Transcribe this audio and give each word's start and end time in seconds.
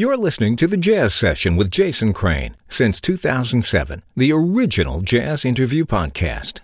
You're 0.00 0.16
listening 0.16 0.54
to 0.58 0.68
the 0.68 0.76
Jazz 0.76 1.12
Session 1.12 1.56
with 1.56 1.72
Jason 1.72 2.12
Crane 2.12 2.56
since 2.68 3.00
2007, 3.00 4.04
the 4.16 4.30
original 4.30 5.02
jazz 5.02 5.44
interview 5.44 5.84
podcast. 5.84 6.60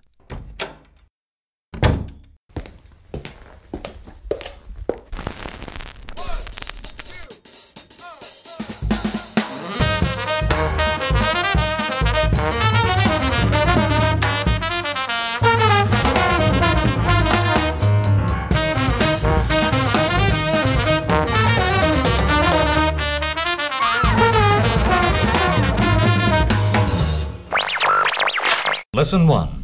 Lesson 29.05 29.27
1 29.27 29.63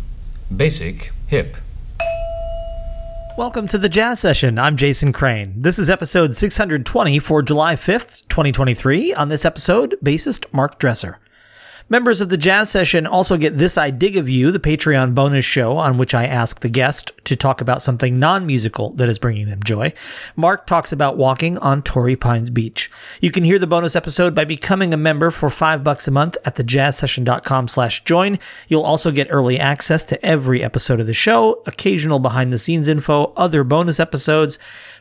Basic 0.55 1.13
Hip. 1.29 1.57
Welcome 3.39 3.67
to 3.69 3.79
the 3.79 3.89
Jazz 3.89 4.21
Session. 4.21 4.59
I'm 4.59 4.77
Jason 4.77 5.15
Crane. 5.15 5.55
This 5.57 5.79
is 5.79 5.89
episode 5.89 6.37
620 6.37 7.19
for 7.21 7.41
July 7.41 7.75
5th, 7.75 8.29
2023. 8.29 9.15
On 9.15 9.29
this 9.29 9.47
episode, 9.47 9.97
bassist 10.05 10.45
Mark 10.53 10.79
Dresser. 10.79 11.21
Members 11.93 12.21
of 12.21 12.29
the 12.29 12.37
Jazz 12.37 12.71
Session 12.71 13.05
also 13.05 13.37
get 13.37 13.59
This 13.59 13.77
I 13.77 13.91
Dig 13.91 14.17
of 14.17 14.29
You, 14.29 14.53
the 14.53 14.61
Patreon 14.61 15.13
bonus 15.13 15.45
show 15.45 15.77
on 15.77 15.99
which 15.99 16.15
I 16.15 16.25
ask 16.25 16.61
the 16.61 16.69
guest 16.69 17.11
to 17.25 17.35
talk 17.35 17.61
about 17.61 17.83
something 17.83 18.17
non 18.17 18.47
musical 18.47 18.93
that 18.93 19.09
is 19.09 19.19
bringing 19.19 19.49
them 19.49 19.61
joy. 19.65 19.93
Mark 20.37 20.69
talks 20.69 20.93
about 20.93 21.17
walking 21.17 21.59
on 21.59 21.83
Torrey 21.83 22.15
Pines 22.15 22.49
Beach. 22.49 22.93
You 23.21 23.33
can 23.33 23.43
hear 23.43 23.59
the 23.59 23.67
bonus 23.67 23.97
episode 23.97 24.37
by 24.37 24.45
becoming 24.45 24.95
a 24.95 24.97
member 24.97 25.33
for 25.33 25.51
five 25.51 25.83
bucks 25.83 26.07
a 26.07 26.13
month 26.13 26.37
at 26.45 26.55
thejazzsession.com 26.55 27.67
slash 27.67 28.05
join. 28.05 28.39
You'll 28.69 28.85
also 28.85 29.11
get 29.11 29.27
early 29.29 29.59
access 29.59 30.05
to 30.05 30.25
every 30.25 30.63
episode 30.63 31.01
of 31.01 31.09
the 31.09 31.13
show, 31.13 31.61
occasional 31.67 32.21
behind 32.21 32.53
the 32.53 32.59
scenes 32.59 32.87
info, 32.87 33.33
other 33.37 33.65
bonus 33.65 33.99
episodes. 33.99 34.61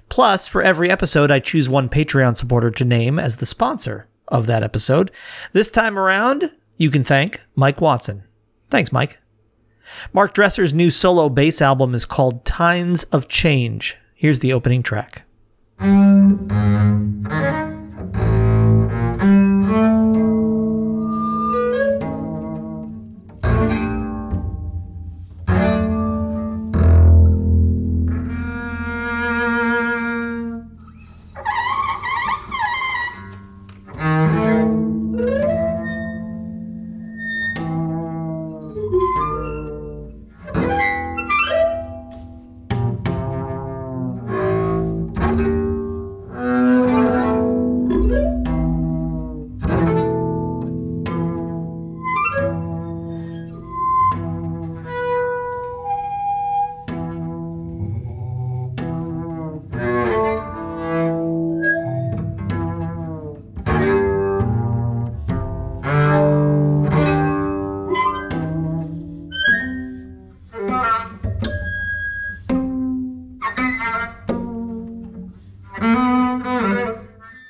Plus, 0.10 0.48
for 0.48 0.64
every 0.64 0.90
episode, 0.90 1.30
I 1.30 1.38
choose 1.38 1.70
one 1.70 1.88
Patreon 1.88 2.36
supporter 2.36 2.72
to 2.72 2.84
name 2.84 3.20
as 3.20 3.38
the 3.38 3.46
sponsor 3.46 4.08
of 4.28 4.48
that 4.48 4.64
episode. 4.64 5.12
This 5.54 5.70
time 5.70 5.98
around, 5.98 6.52
you 6.80 6.90
can 6.90 7.04
thank 7.04 7.42
Mike 7.56 7.82
Watson. 7.82 8.24
Thanks, 8.70 8.92
Mike. 8.92 9.20
Mark 10.14 10.34
Dresser's 10.34 10.74
new 10.74 10.90
solo 10.90 11.30
bass 11.30 11.62
album 11.62 11.94
is 11.94 12.06
called 12.06 12.46
Tines 12.46 13.04
of 13.06 13.28
Change. 13.28 13.98
Here's 14.16 14.40
the 14.40 14.54
opening 14.54 14.82
track. 14.82 15.24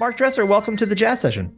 Mark 0.09 0.17
Dresser, 0.17 0.43
welcome 0.43 0.75
to 0.75 0.87
the 0.87 0.95
Jazz 0.95 1.21
Session. 1.21 1.55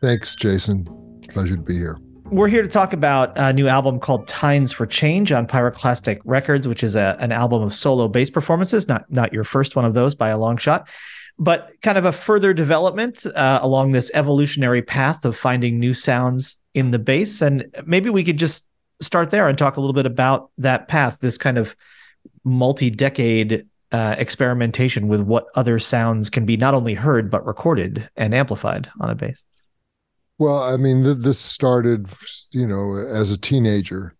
Thanks, 0.00 0.34
Jason. 0.34 0.86
Pleasure 1.28 1.56
to 1.56 1.60
be 1.60 1.74
here. 1.74 2.00
We're 2.24 2.48
here 2.48 2.62
to 2.62 2.68
talk 2.68 2.94
about 2.94 3.36
a 3.36 3.52
new 3.52 3.68
album 3.68 4.00
called 4.00 4.26
Tines 4.26 4.72
for 4.72 4.86
Change 4.86 5.30
on 5.30 5.46
Pyroclastic 5.46 6.18
Records, 6.24 6.66
which 6.66 6.82
is 6.82 6.96
a, 6.96 7.18
an 7.20 7.32
album 7.32 7.60
of 7.60 7.74
solo 7.74 8.08
bass 8.08 8.30
performances, 8.30 8.88
not 8.88 9.04
not 9.10 9.34
your 9.34 9.44
first 9.44 9.76
one 9.76 9.84
of 9.84 9.92
those 9.92 10.14
by 10.14 10.30
a 10.30 10.38
long 10.38 10.56
shot, 10.56 10.88
but 11.38 11.70
kind 11.82 11.98
of 11.98 12.06
a 12.06 12.12
further 12.12 12.54
development 12.54 13.26
uh, 13.26 13.58
along 13.60 13.92
this 13.92 14.10
evolutionary 14.14 14.80
path 14.80 15.26
of 15.26 15.36
finding 15.36 15.78
new 15.78 15.92
sounds 15.92 16.56
in 16.72 16.92
the 16.92 16.98
bass. 16.98 17.42
And 17.42 17.76
maybe 17.84 18.08
we 18.08 18.24
could 18.24 18.38
just 18.38 18.66
start 19.02 19.30
there 19.30 19.48
and 19.48 19.58
talk 19.58 19.76
a 19.76 19.80
little 19.82 19.92
bit 19.92 20.06
about 20.06 20.50
that 20.56 20.88
path, 20.88 21.18
this 21.20 21.36
kind 21.36 21.58
of 21.58 21.76
multi-decade 22.42 23.66
uh, 23.92 24.16
experimentation 24.18 25.06
with 25.08 25.20
what 25.20 25.46
other 25.54 25.78
sounds 25.78 26.30
can 26.30 26.46
be 26.46 26.56
not 26.56 26.74
only 26.74 26.94
heard 26.94 27.30
but 27.30 27.46
recorded 27.46 28.08
and 28.16 28.34
amplified 28.34 28.90
on 29.00 29.10
a 29.10 29.14
bass. 29.14 29.44
Well, 30.38 30.62
I 30.62 30.76
mean, 30.76 31.04
th- 31.04 31.18
this 31.18 31.38
started, 31.38 32.08
you 32.50 32.66
know, 32.66 32.96
as 32.96 33.30
a 33.30 33.38
teenager, 33.38 34.14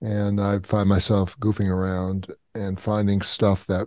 and 0.00 0.40
I 0.40 0.58
find 0.60 0.88
myself 0.88 1.38
goofing 1.38 1.70
around 1.70 2.26
and 2.54 2.78
finding 2.78 3.22
stuff 3.22 3.66
that 3.68 3.86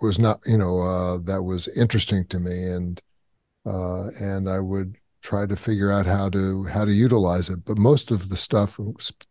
was 0.00 0.18
not, 0.18 0.40
you 0.46 0.58
know, 0.58 0.80
uh, 0.80 1.18
that 1.24 1.42
was 1.42 1.68
interesting 1.68 2.26
to 2.26 2.38
me, 2.38 2.68
and 2.68 3.00
uh, 3.66 4.08
and 4.20 4.48
I 4.48 4.60
would 4.60 4.96
try 5.22 5.46
to 5.46 5.56
figure 5.56 5.90
out 5.90 6.04
how 6.04 6.28
to 6.28 6.64
how 6.64 6.84
to 6.84 6.92
utilize 6.92 7.48
it. 7.48 7.64
But 7.64 7.78
most 7.78 8.10
of 8.10 8.28
the 8.28 8.36
stuff, 8.36 8.78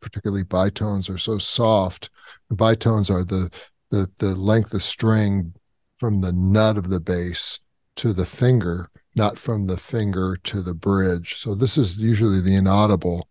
particularly 0.02 0.44
bitones, 0.44 1.10
are 1.10 1.20
so 1.20 1.38
soft. 1.38 2.10
Bitones 2.52 3.12
are 3.12 3.24
the 3.24 3.52
the 3.94 4.10
the 4.18 4.34
length 4.34 4.74
of 4.74 4.82
string 4.82 5.54
from 5.98 6.22
the 6.22 6.34
nut 6.34 6.78
of 6.78 6.90
the 6.90 7.00
bass 7.00 7.60
to 7.96 8.12
the 8.12 8.26
finger, 8.26 8.90
not 9.16 9.38
from 9.38 9.68
the 9.68 9.78
finger 9.78 10.36
to 10.44 10.64
the 10.64 10.74
bridge. 10.74 11.36
So 11.38 11.54
this 11.54 11.78
is 11.78 12.02
usually 12.02 12.42
the 12.42 12.56
inaudible 12.56 13.30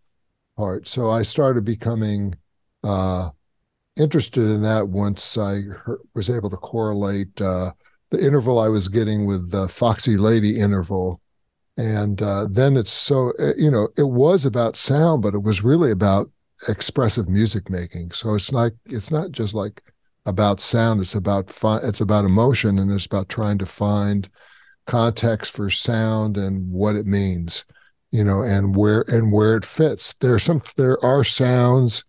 part. 0.55 0.87
So 0.87 1.11
I 1.11 1.23
started 1.23 1.65
becoming 1.65 2.35
uh, 2.81 3.31
interested 3.97 4.43
in 4.43 4.61
that 4.61 4.87
once 4.87 5.37
I 5.37 5.61
heard, 5.61 5.99
was 6.15 6.29
able 6.29 6.49
to 6.49 6.57
correlate 6.57 7.41
uh, 7.41 7.73
the 8.11 8.23
interval 8.23 8.57
I 8.57 8.69
was 8.69 8.87
getting 8.87 9.25
with 9.25 9.51
the 9.51 9.67
Foxy 9.67 10.15
Lady 10.15 10.57
interval. 10.57 11.19
And 11.75 12.21
uh, 12.21 12.47
then 12.49 12.77
it's 12.77 12.93
so, 12.93 13.31
eh, 13.31 13.53
you 13.57 13.69
know, 13.69 13.89
it 13.97 14.07
was 14.07 14.45
about 14.45 14.77
sound, 14.77 15.23
but 15.23 15.33
it 15.33 15.43
was 15.43 15.61
really 15.63 15.91
about 15.91 16.31
expressive 16.69 17.27
music 17.27 17.69
making. 17.69 18.11
So 18.11 18.35
it's 18.35 18.53
like, 18.53 18.73
it's 18.85 19.11
not 19.11 19.31
just 19.31 19.53
like 19.53 19.81
about 20.25 20.61
sound. 20.61 21.01
It's 21.01 21.15
about 21.15 21.49
fi- 21.49 21.79
it's 21.83 22.01
about 22.01 22.25
emotion, 22.25 22.79
and 22.79 22.91
it's 22.91 23.05
about 23.05 23.29
trying 23.29 23.57
to 23.59 23.65
find 23.65 24.29
context 24.85 25.51
for 25.51 25.69
sound 25.69 26.37
and 26.37 26.69
what 26.69 26.95
it 26.95 27.05
means, 27.05 27.65
you 28.11 28.23
know, 28.23 28.41
and 28.41 28.75
where 28.75 29.05
and 29.07 29.31
where 29.31 29.55
it 29.55 29.65
fits. 29.65 30.13
There 30.15 30.33
are 30.33 30.39
some 30.39 30.61
there 30.75 31.03
are 31.03 31.23
sounds 31.23 32.03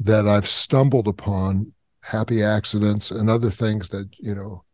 that 0.00 0.28
I've 0.28 0.48
stumbled 0.48 1.08
upon, 1.08 1.72
happy 2.02 2.42
accidents, 2.42 3.10
and 3.10 3.28
other 3.28 3.50
things 3.50 3.88
that 3.90 4.08
you 4.18 4.34
know. 4.34 4.64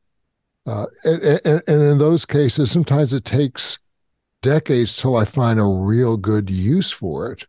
Uh, 0.67 0.87
and, 1.05 1.23
and, 1.23 1.63
and 1.69 1.83
in 1.83 1.99
those 1.99 2.25
cases, 2.25 2.71
sometimes 2.71 3.13
it 3.13 3.27
takes 3.27 3.79
decades 4.41 4.97
till 4.97 5.15
I 5.15 5.27
find 5.27 5.61
a 5.61 5.65
real 5.65 6.17
good 6.17 6.49
use 6.49 6.91
for 6.91 7.31
it 7.31 7.47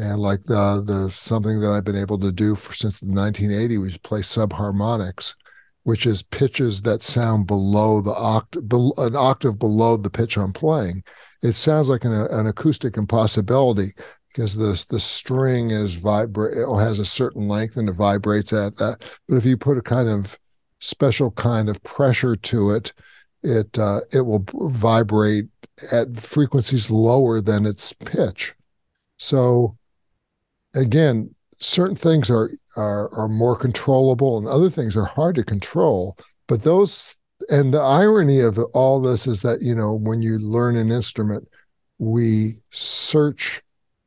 and 0.00 0.18
like 0.18 0.42
the 0.44 0.82
the 0.86 1.10
something 1.10 1.60
that 1.60 1.70
I've 1.70 1.84
been 1.84 1.94
able 1.94 2.18
to 2.20 2.32
do 2.32 2.54
for 2.54 2.72
since 2.72 3.00
the 3.00 3.06
1980 3.06 3.78
was 3.78 3.98
play 3.98 4.20
subharmonics, 4.20 5.34
which 5.82 6.06
is 6.06 6.22
pitches 6.22 6.80
that 6.82 7.02
sound 7.02 7.46
below 7.46 8.00
the 8.00 8.14
octave, 8.14 8.64
an 8.96 9.14
octave 9.14 9.58
below 9.58 9.98
the 9.98 10.08
pitch 10.08 10.38
I'm 10.38 10.54
playing. 10.54 11.02
It 11.42 11.52
sounds 11.54 11.90
like 11.90 12.04
an, 12.04 12.12
an 12.12 12.46
acoustic 12.46 12.96
impossibility 12.96 13.92
because 14.28 14.56
the 14.56 14.82
the 14.88 14.98
string 14.98 15.70
is 15.70 15.94
vibrate 15.96 16.56
has 16.56 16.98
a 16.98 17.04
certain 17.04 17.46
length 17.46 17.76
and 17.76 17.88
it 17.88 17.92
vibrates 17.92 18.54
at 18.54 18.76
that. 18.78 19.02
But 19.28 19.36
if 19.36 19.44
you 19.44 19.58
put 19.58 19.76
a 19.76 19.82
kind 19.82 20.08
of 20.08 20.38
special 20.78 21.30
kind 21.32 21.68
of 21.68 21.82
pressure 21.82 22.36
to 22.36 22.70
it, 22.70 22.94
it 23.42 23.78
uh, 23.78 24.00
it 24.12 24.22
will 24.22 24.46
vibrate 24.54 25.48
at 25.92 26.16
frequencies 26.16 26.90
lower 26.90 27.42
than 27.42 27.66
its 27.66 27.92
pitch. 27.92 28.54
So 29.18 29.76
again, 30.74 31.34
certain 31.58 31.96
things 31.96 32.30
are 32.30 32.50
are 32.76 33.12
are 33.14 33.28
more 33.28 33.56
controllable 33.56 34.38
and 34.38 34.46
other 34.46 34.70
things 34.70 34.96
are 34.96 35.04
hard 35.04 35.34
to 35.36 35.44
control. 35.44 36.16
But 36.48 36.62
those 36.62 37.16
and 37.48 37.72
the 37.72 37.80
irony 37.80 38.40
of 38.40 38.58
all 38.74 39.00
this 39.00 39.26
is 39.26 39.42
that 39.42 39.62
you 39.62 39.74
know 39.74 39.94
when 39.94 40.22
you 40.22 40.38
learn 40.38 40.76
an 40.76 40.90
instrument, 40.90 41.48
we 41.98 42.60
search. 42.70 43.62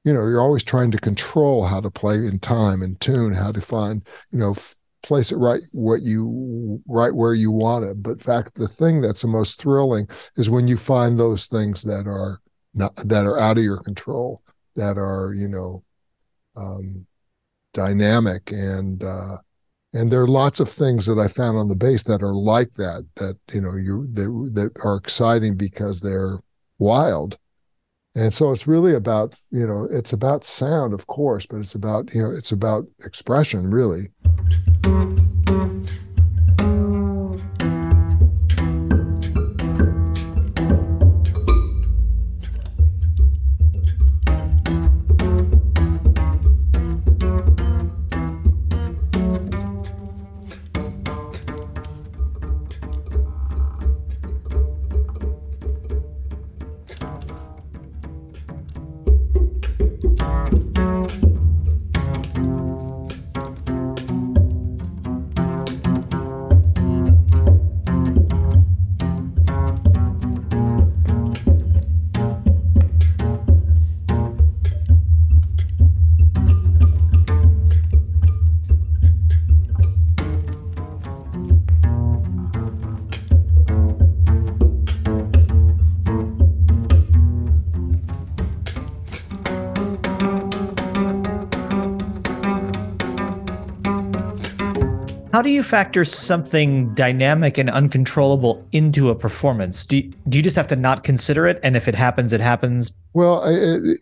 You 0.05 0.13
know, 0.13 0.27
you're 0.27 0.41
always 0.41 0.65
trying 0.65 0.91
to 0.91 0.97
control 0.97 1.63
how 1.63 1.79
to 1.79 1.89
play 1.89 2.15
in 2.15 2.37
time 2.39 2.81
and 2.81 2.99
tune, 2.99 3.33
how 3.33 3.53
to 3.53 3.61
find, 3.61 4.05
you 4.31 4.39
know, 4.39 4.51
f- 4.51 4.75
place 5.01 5.31
it 5.31 5.37
right 5.37 5.61
what 5.71 6.01
you 6.01 6.81
right 6.87 7.15
where 7.15 7.33
you 7.33 7.51
want 7.51 7.85
it. 7.85 8.03
But 8.03 8.21
fact, 8.21 8.55
the 8.55 8.67
thing 8.67 8.99
that's 8.99 9.21
the 9.21 9.29
most 9.29 9.61
thrilling 9.61 10.09
is 10.35 10.49
when 10.49 10.67
you 10.67 10.75
find 10.75 11.17
those 11.17 11.47
things 11.47 11.83
that 11.83 12.05
are 12.05 12.41
not 12.73 12.93
that 12.97 13.25
are 13.25 13.39
out 13.39 13.57
of 13.57 13.63
your 13.63 13.81
control, 13.81 14.41
that 14.75 14.97
are 14.97 15.33
you 15.33 15.47
know 15.47 15.83
um, 16.55 17.05
dynamic 17.73 18.51
and 18.51 19.03
uh, 19.03 19.37
and 19.93 20.11
there 20.11 20.21
are 20.21 20.27
lots 20.27 20.59
of 20.59 20.69
things 20.69 21.05
that 21.05 21.19
I 21.19 21.27
found 21.27 21.57
on 21.57 21.67
the 21.67 21.75
bass 21.75 22.03
that 22.03 22.23
are 22.23 22.33
like 22.33 22.73
that 22.73 23.05
that 23.15 23.37
you 23.51 23.61
know 23.61 23.75
you 23.75 24.07
that, 24.13 24.51
that 24.53 24.71
are 24.83 24.95
exciting 24.95 25.55
because 25.55 26.01
they're 26.01 26.39
wild. 26.79 27.37
And 28.15 28.31
so 28.33 28.51
it's 28.51 28.67
really 28.67 28.93
about 28.93 29.39
you 29.51 29.65
know 29.65 29.87
it's 29.89 30.13
about 30.13 30.45
sound 30.45 30.93
of 30.93 31.07
course 31.07 31.45
but 31.47 31.57
it's 31.57 31.75
about 31.75 32.13
you 32.13 32.21
know 32.21 32.31
it's 32.31 32.51
about 32.51 32.85
expression 33.03 33.71
really 33.71 34.11
How 95.33 95.41
do 95.41 95.49
you 95.49 95.63
factor 95.63 96.05
something 96.05 96.93
dynamic 96.93 97.57
and 97.57 97.67
uncontrollable 97.67 98.63
into 98.71 99.09
a 99.09 99.15
performance? 99.15 99.87
Do 99.87 99.97
you, 99.97 100.13
do 100.29 100.37
you 100.37 100.43
just 100.43 100.55
have 100.55 100.67
to 100.67 100.75
not 100.75 101.03
consider 101.03 101.47
it, 101.47 101.59
and 101.63 101.75
if 101.75 101.87
it 101.87 101.95
happens, 101.95 102.33
it 102.33 102.39
happens? 102.39 102.91
Well, 103.13 103.43
it, 103.43 103.97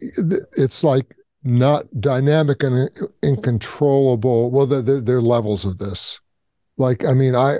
it's 0.57 0.83
like 0.83 1.15
not 1.45 1.85
dynamic 2.01 2.63
and 2.63 2.89
uncontrollable. 3.23 4.51
Well, 4.51 4.65
there, 4.65 4.99
there 4.99 5.17
are 5.17 5.21
levels 5.21 5.63
of 5.63 5.77
this. 5.77 6.19
Like, 6.75 7.05
I 7.05 7.13
mean, 7.13 7.33
I 7.33 7.59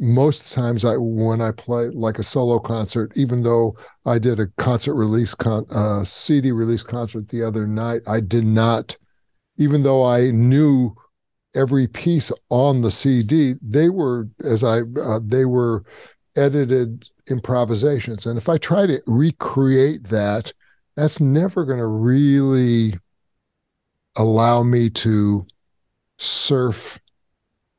most 0.00 0.52
times 0.52 0.84
I 0.84 0.96
when 0.96 1.40
I 1.40 1.52
play 1.52 1.90
like 1.90 2.18
a 2.18 2.24
solo 2.24 2.58
concert, 2.58 3.12
even 3.14 3.44
though 3.44 3.76
I 4.06 4.18
did 4.18 4.40
a 4.40 4.48
concert 4.56 4.94
release 4.94 5.36
con 5.36 5.66
uh, 5.70 6.02
CD 6.02 6.50
release 6.50 6.82
concert 6.82 7.28
the 7.28 7.44
other 7.44 7.64
night, 7.64 8.02
I 8.08 8.18
did 8.18 8.44
not, 8.44 8.96
even 9.56 9.84
though 9.84 10.04
I 10.04 10.32
knew 10.32 10.96
every 11.58 11.88
piece 11.88 12.30
on 12.50 12.82
the 12.82 12.90
CD, 12.90 13.56
they 13.60 13.88
were 13.88 14.28
as 14.44 14.62
I 14.62 14.82
uh, 15.02 15.20
they 15.22 15.44
were 15.44 15.84
edited 16.36 17.10
improvisations, 17.26 18.24
and 18.26 18.38
if 18.38 18.48
I 18.48 18.58
try 18.58 18.86
to 18.86 19.02
recreate 19.06 20.04
that, 20.04 20.52
that's 20.96 21.20
never 21.20 21.64
going 21.64 21.80
to 21.80 21.86
really 21.86 22.94
allow 24.16 24.62
me 24.62 24.88
to 24.90 25.46
surf 26.18 26.98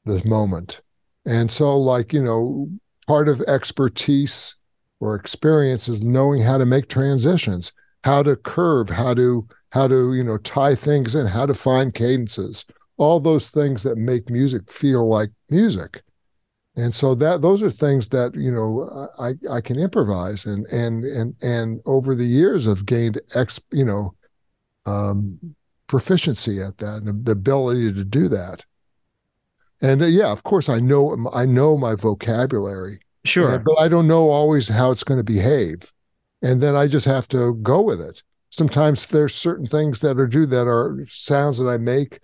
this 0.05 0.25
moment. 0.25 0.81
And 1.25 1.49
so, 1.49 1.77
like 1.77 2.11
you 2.11 2.21
know, 2.21 2.69
part 3.07 3.29
of 3.29 3.41
expertise 3.41 4.55
or 4.99 5.15
experience 5.15 5.87
is 5.87 6.01
knowing 6.01 6.41
how 6.41 6.57
to 6.57 6.65
make 6.65 6.89
transitions, 6.89 7.71
how 8.03 8.23
to 8.23 8.35
curve, 8.35 8.89
how 8.89 9.13
to 9.13 9.47
how 9.71 9.87
to 9.87 10.13
you 10.13 10.23
know 10.23 10.37
tie 10.39 10.75
things 10.75 11.15
in, 11.15 11.25
how 11.27 11.45
to 11.45 11.53
find 11.53 11.93
cadences 11.93 12.65
all 12.99 13.19
those 13.19 13.49
things 13.49 13.81
that 13.83 13.97
make 13.97 14.29
music 14.29 14.71
feel 14.71 15.07
like 15.07 15.31
music 15.49 16.03
and 16.79 16.95
so 16.95 17.13
that 17.15 17.41
those 17.41 17.61
are 17.61 17.69
things 17.69 18.07
that 18.09 18.33
you 18.35 18.51
know 18.51 19.09
I 19.19 19.33
I 19.51 19.61
can 19.61 19.77
improvise 19.79 20.45
and 20.45 20.65
and 20.67 21.03
and 21.03 21.35
and 21.41 21.81
over 21.85 22.15
the 22.15 22.25
years 22.25 22.67
I've 22.67 22.85
gained 22.85 23.19
ex 23.35 23.59
you 23.71 23.83
know 23.83 24.15
um, 24.85 25.39
proficiency 25.87 26.61
at 26.61 26.77
that 26.77 26.97
and 26.97 27.07
the, 27.07 27.13
the 27.13 27.31
ability 27.33 27.93
to 27.93 28.05
do 28.05 28.27
that. 28.29 28.63
And 29.81 30.01
uh, 30.01 30.05
yeah, 30.05 30.31
of 30.31 30.43
course 30.43 30.69
I 30.69 30.79
know 30.79 31.29
I 31.33 31.45
know 31.45 31.77
my 31.77 31.95
vocabulary. 31.95 32.99
Sure, 33.25 33.55
and, 33.55 33.63
but 33.63 33.77
I 33.77 33.89
don't 33.89 34.07
know 34.07 34.29
always 34.29 34.69
how 34.69 34.91
it's 34.91 35.03
going 35.03 35.19
to 35.19 35.23
behave, 35.23 35.91
and 36.41 36.61
then 36.61 36.75
I 36.75 36.87
just 36.87 37.05
have 37.05 37.27
to 37.29 37.55
go 37.55 37.81
with 37.81 37.99
it. 37.99 38.23
Sometimes 38.51 39.05
there's 39.05 39.35
certain 39.35 39.67
things 39.67 39.99
that 39.99 40.17
are 40.17 40.27
due 40.27 40.45
that 40.45 40.67
are 40.67 41.05
sounds 41.07 41.57
that 41.57 41.67
I 41.67 41.77
make 41.77 42.19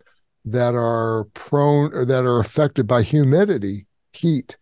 that 0.46 0.76
are 0.76 1.26
prone 1.34 1.92
or 1.94 2.06
that 2.06 2.24
are 2.24 2.40
affected 2.40 2.88
by 2.88 3.02
humidity, 3.02 3.88
heat. 4.14 4.58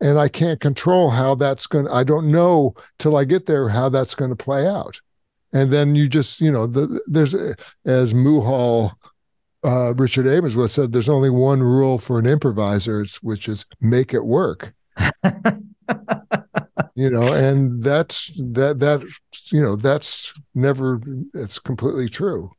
And 0.00 0.18
I 0.18 0.28
can't 0.28 0.60
control 0.60 1.10
how 1.10 1.34
that's 1.34 1.66
going 1.66 1.86
to, 1.86 1.94
I 1.94 2.04
don't 2.04 2.30
know 2.30 2.74
till 2.98 3.16
I 3.16 3.24
get 3.24 3.46
there 3.46 3.68
how 3.68 3.88
that's 3.88 4.14
going 4.14 4.30
to 4.30 4.36
play 4.36 4.66
out. 4.66 5.00
And 5.52 5.72
then 5.72 5.94
you 5.94 6.08
just, 6.08 6.40
you 6.40 6.50
know, 6.50 6.66
the, 6.66 7.00
there's, 7.06 7.34
as 7.84 8.12
Muhal, 8.14 8.92
uh, 9.64 9.94
Richard 9.94 10.26
Abrams 10.26 10.56
was 10.56 10.72
said, 10.72 10.92
there's 10.92 11.08
only 11.08 11.30
one 11.30 11.62
rule 11.62 11.98
for 11.98 12.18
an 12.18 12.26
improviser, 12.26 13.04
which 13.22 13.48
is 13.48 13.64
make 13.80 14.12
it 14.12 14.24
work. 14.24 14.74
you 16.94 17.10
know, 17.10 17.32
and 17.32 17.82
that's 17.82 18.30
that, 18.36 18.80
that, 18.80 19.02
you 19.50 19.62
know, 19.62 19.76
that's 19.76 20.34
never, 20.54 21.00
it's 21.34 21.58
completely 21.58 22.08
true. 22.08 22.50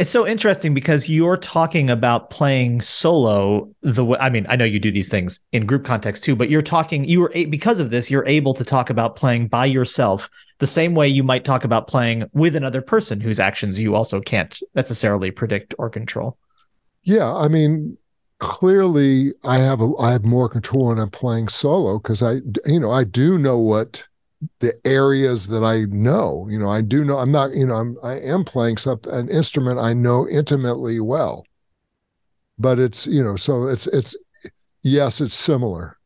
It's 0.00 0.08
so 0.08 0.26
interesting 0.26 0.72
because 0.72 1.10
you're 1.10 1.36
talking 1.36 1.90
about 1.90 2.30
playing 2.30 2.80
solo 2.80 3.68
the 3.82 4.02
way 4.02 4.16
I 4.18 4.30
mean, 4.30 4.46
I 4.48 4.56
know 4.56 4.64
you 4.64 4.80
do 4.80 4.90
these 4.90 5.10
things 5.10 5.40
in 5.52 5.66
group 5.66 5.84
context 5.84 6.24
too, 6.24 6.34
but 6.34 6.48
you're 6.48 6.62
talking 6.62 7.04
you 7.04 7.20
were 7.20 7.30
because 7.50 7.80
of 7.80 7.90
this, 7.90 8.10
you're 8.10 8.26
able 8.26 8.54
to 8.54 8.64
talk 8.64 8.88
about 8.88 9.14
playing 9.14 9.48
by 9.48 9.66
yourself 9.66 10.30
the 10.56 10.66
same 10.66 10.94
way 10.94 11.06
you 11.06 11.22
might 11.22 11.44
talk 11.44 11.64
about 11.64 11.86
playing 11.86 12.24
with 12.32 12.56
another 12.56 12.80
person 12.80 13.20
whose 13.20 13.38
actions 13.38 13.78
you 13.78 13.94
also 13.94 14.22
can't 14.22 14.58
necessarily 14.74 15.30
predict 15.30 15.74
or 15.76 15.90
control. 15.90 16.38
Yeah, 17.02 17.34
I 17.34 17.48
mean, 17.48 17.98
clearly 18.38 19.34
I 19.44 19.58
have 19.58 19.82
a 19.82 19.92
I 20.00 20.12
have 20.12 20.24
more 20.24 20.48
control 20.48 20.86
when 20.86 20.98
I'm 20.98 21.10
playing 21.10 21.48
solo 21.48 21.98
because 21.98 22.22
I 22.22 22.36
you 22.64 22.80
know, 22.80 22.90
I 22.90 23.04
do 23.04 23.36
know 23.36 23.58
what 23.58 24.02
the 24.60 24.74
areas 24.86 25.46
that 25.48 25.62
I 25.62 25.84
know. 25.84 26.46
You 26.50 26.58
know, 26.58 26.70
I 26.70 26.80
do 26.80 27.04
know 27.04 27.18
I'm 27.18 27.32
not, 27.32 27.54
you 27.54 27.66
know, 27.66 27.74
I'm 27.74 27.96
I 28.02 28.18
am 28.20 28.44
playing 28.44 28.78
something 28.78 29.12
an 29.12 29.28
instrument 29.28 29.78
I 29.78 29.92
know 29.92 30.28
intimately 30.28 31.00
well. 31.00 31.44
But 32.58 32.78
it's, 32.78 33.06
you 33.06 33.22
know, 33.22 33.36
so 33.36 33.66
it's 33.66 33.86
it's 33.88 34.16
yes, 34.82 35.20
it's 35.20 35.34
similar. 35.34 35.98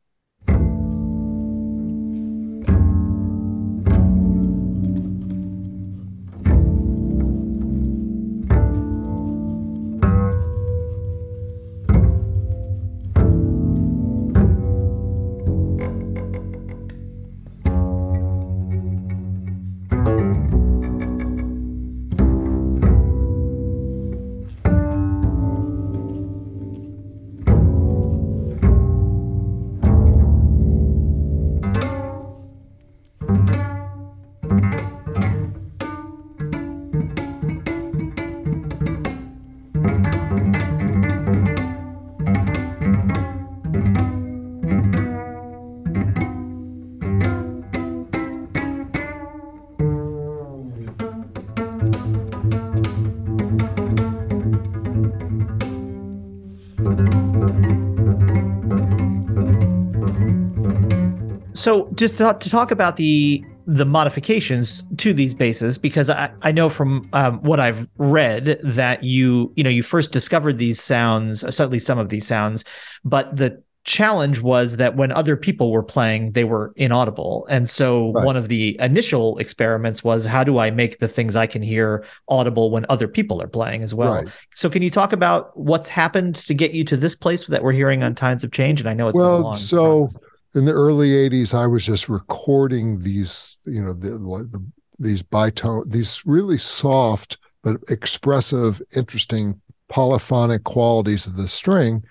So 61.64 61.88
just 61.94 62.18
to, 62.18 62.36
to 62.38 62.50
talk 62.50 62.70
about 62.70 62.96
the 62.96 63.42
the 63.66 63.86
modifications 63.86 64.84
to 64.98 65.14
these 65.14 65.32
basses 65.32 65.78
because 65.78 66.10
I, 66.10 66.30
I 66.42 66.52
know 66.52 66.68
from 66.68 67.08
um, 67.14 67.38
what 67.38 67.58
I've 67.58 67.88
read 67.96 68.60
that 68.62 69.02
you 69.02 69.50
you 69.56 69.64
know 69.64 69.70
you 69.70 69.82
first 69.82 70.12
discovered 70.12 70.58
these 70.58 70.78
sounds, 70.78 71.40
certainly 71.40 71.78
some 71.78 71.98
of 71.98 72.10
these 72.10 72.26
sounds, 72.26 72.66
but 73.02 73.34
the 73.34 73.62
challenge 73.84 74.40
was 74.40 74.76
that 74.76 74.96
when 74.96 75.10
other 75.10 75.38
people 75.38 75.72
were 75.72 75.82
playing, 75.82 76.32
they 76.32 76.44
were 76.44 76.74
inaudible. 76.76 77.46
And 77.48 77.66
so 77.66 78.12
right. 78.12 78.26
one 78.26 78.36
of 78.36 78.48
the 78.48 78.76
initial 78.78 79.38
experiments 79.38 80.04
was 80.04 80.26
how 80.26 80.44
do 80.44 80.58
I 80.58 80.70
make 80.70 80.98
the 80.98 81.08
things 81.08 81.34
I 81.34 81.46
can 81.46 81.62
hear 81.62 82.04
audible 82.28 82.70
when 82.70 82.84
other 82.90 83.08
people 83.08 83.40
are 83.40 83.48
playing 83.48 83.82
as 83.82 83.94
well? 83.94 84.16
Right. 84.16 84.28
So 84.54 84.68
can 84.68 84.82
you 84.82 84.90
talk 84.90 85.14
about 85.14 85.56
what's 85.56 85.88
happened 85.88 86.34
to 86.34 86.52
get 86.52 86.72
you 86.72 86.84
to 86.84 86.96
this 86.96 87.14
place 87.14 87.46
that 87.46 87.62
we're 87.62 87.72
hearing 87.72 88.02
on 88.02 88.14
Tines 88.14 88.44
of 88.44 88.52
Change? 88.52 88.80
And 88.80 88.88
I 88.88 88.92
know 88.92 89.08
it's 89.08 89.16
well, 89.16 89.40
long 89.40 89.54
so 89.54 90.08
process. 90.08 90.22
In 90.54 90.64
the 90.64 90.72
early 90.72 91.10
'80s, 91.10 91.54
I 91.54 91.66
was 91.66 91.84
just 91.84 92.08
recording 92.08 93.00
these, 93.00 93.56
you 93.64 93.82
know, 93.82 93.92
the, 93.92 94.10
the 94.10 94.64
these 94.98 95.22
bitone, 95.22 95.90
these 95.90 96.22
really 96.24 96.58
soft 96.58 97.38
but 97.62 97.76
expressive, 97.88 98.80
interesting 98.94 99.60
polyphonic 99.88 100.64
qualities 100.64 101.26
of 101.26 101.36
the 101.36 101.48
string 101.48 102.04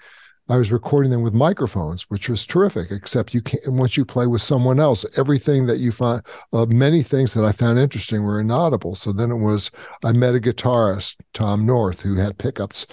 I 0.50 0.58
was 0.58 0.74
recording 0.74 1.10
them 1.10 1.22
with 1.22 1.34
microphones, 1.34 2.04
which 2.10 2.28
was 2.28 2.46
terrific. 2.46 2.92
Except 2.92 3.34
you 3.34 3.42
can't 3.42 3.64
once 3.72 3.96
you 3.96 4.04
play 4.04 4.28
with 4.28 4.42
someone 4.42 4.80
else, 4.80 5.06
everything 5.18 5.66
that 5.68 5.78
you 5.78 5.92
find, 5.92 6.22
uh, 6.52 6.66
many 6.66 7.02
things 7.02 7.34
that 7.34 7.46
I 7.46 7.54
found 7.54 7.80
interesting 7.80 8.24
were 8.24 8.42
inaudible. 8.42 8.94
So 8.96 9.14
then 9.14 9.32
it 9.32 9.38
was 9.38 9.72
I 10.04 10.12
met 10.12 10.36
a 10.36 10.40
guitarist, 10.40 11.16
Tom 11.34 11.66
North, 11.66 12.02
who 12.02 12.16
had 12.16 12.38
pickups 12.38 12.88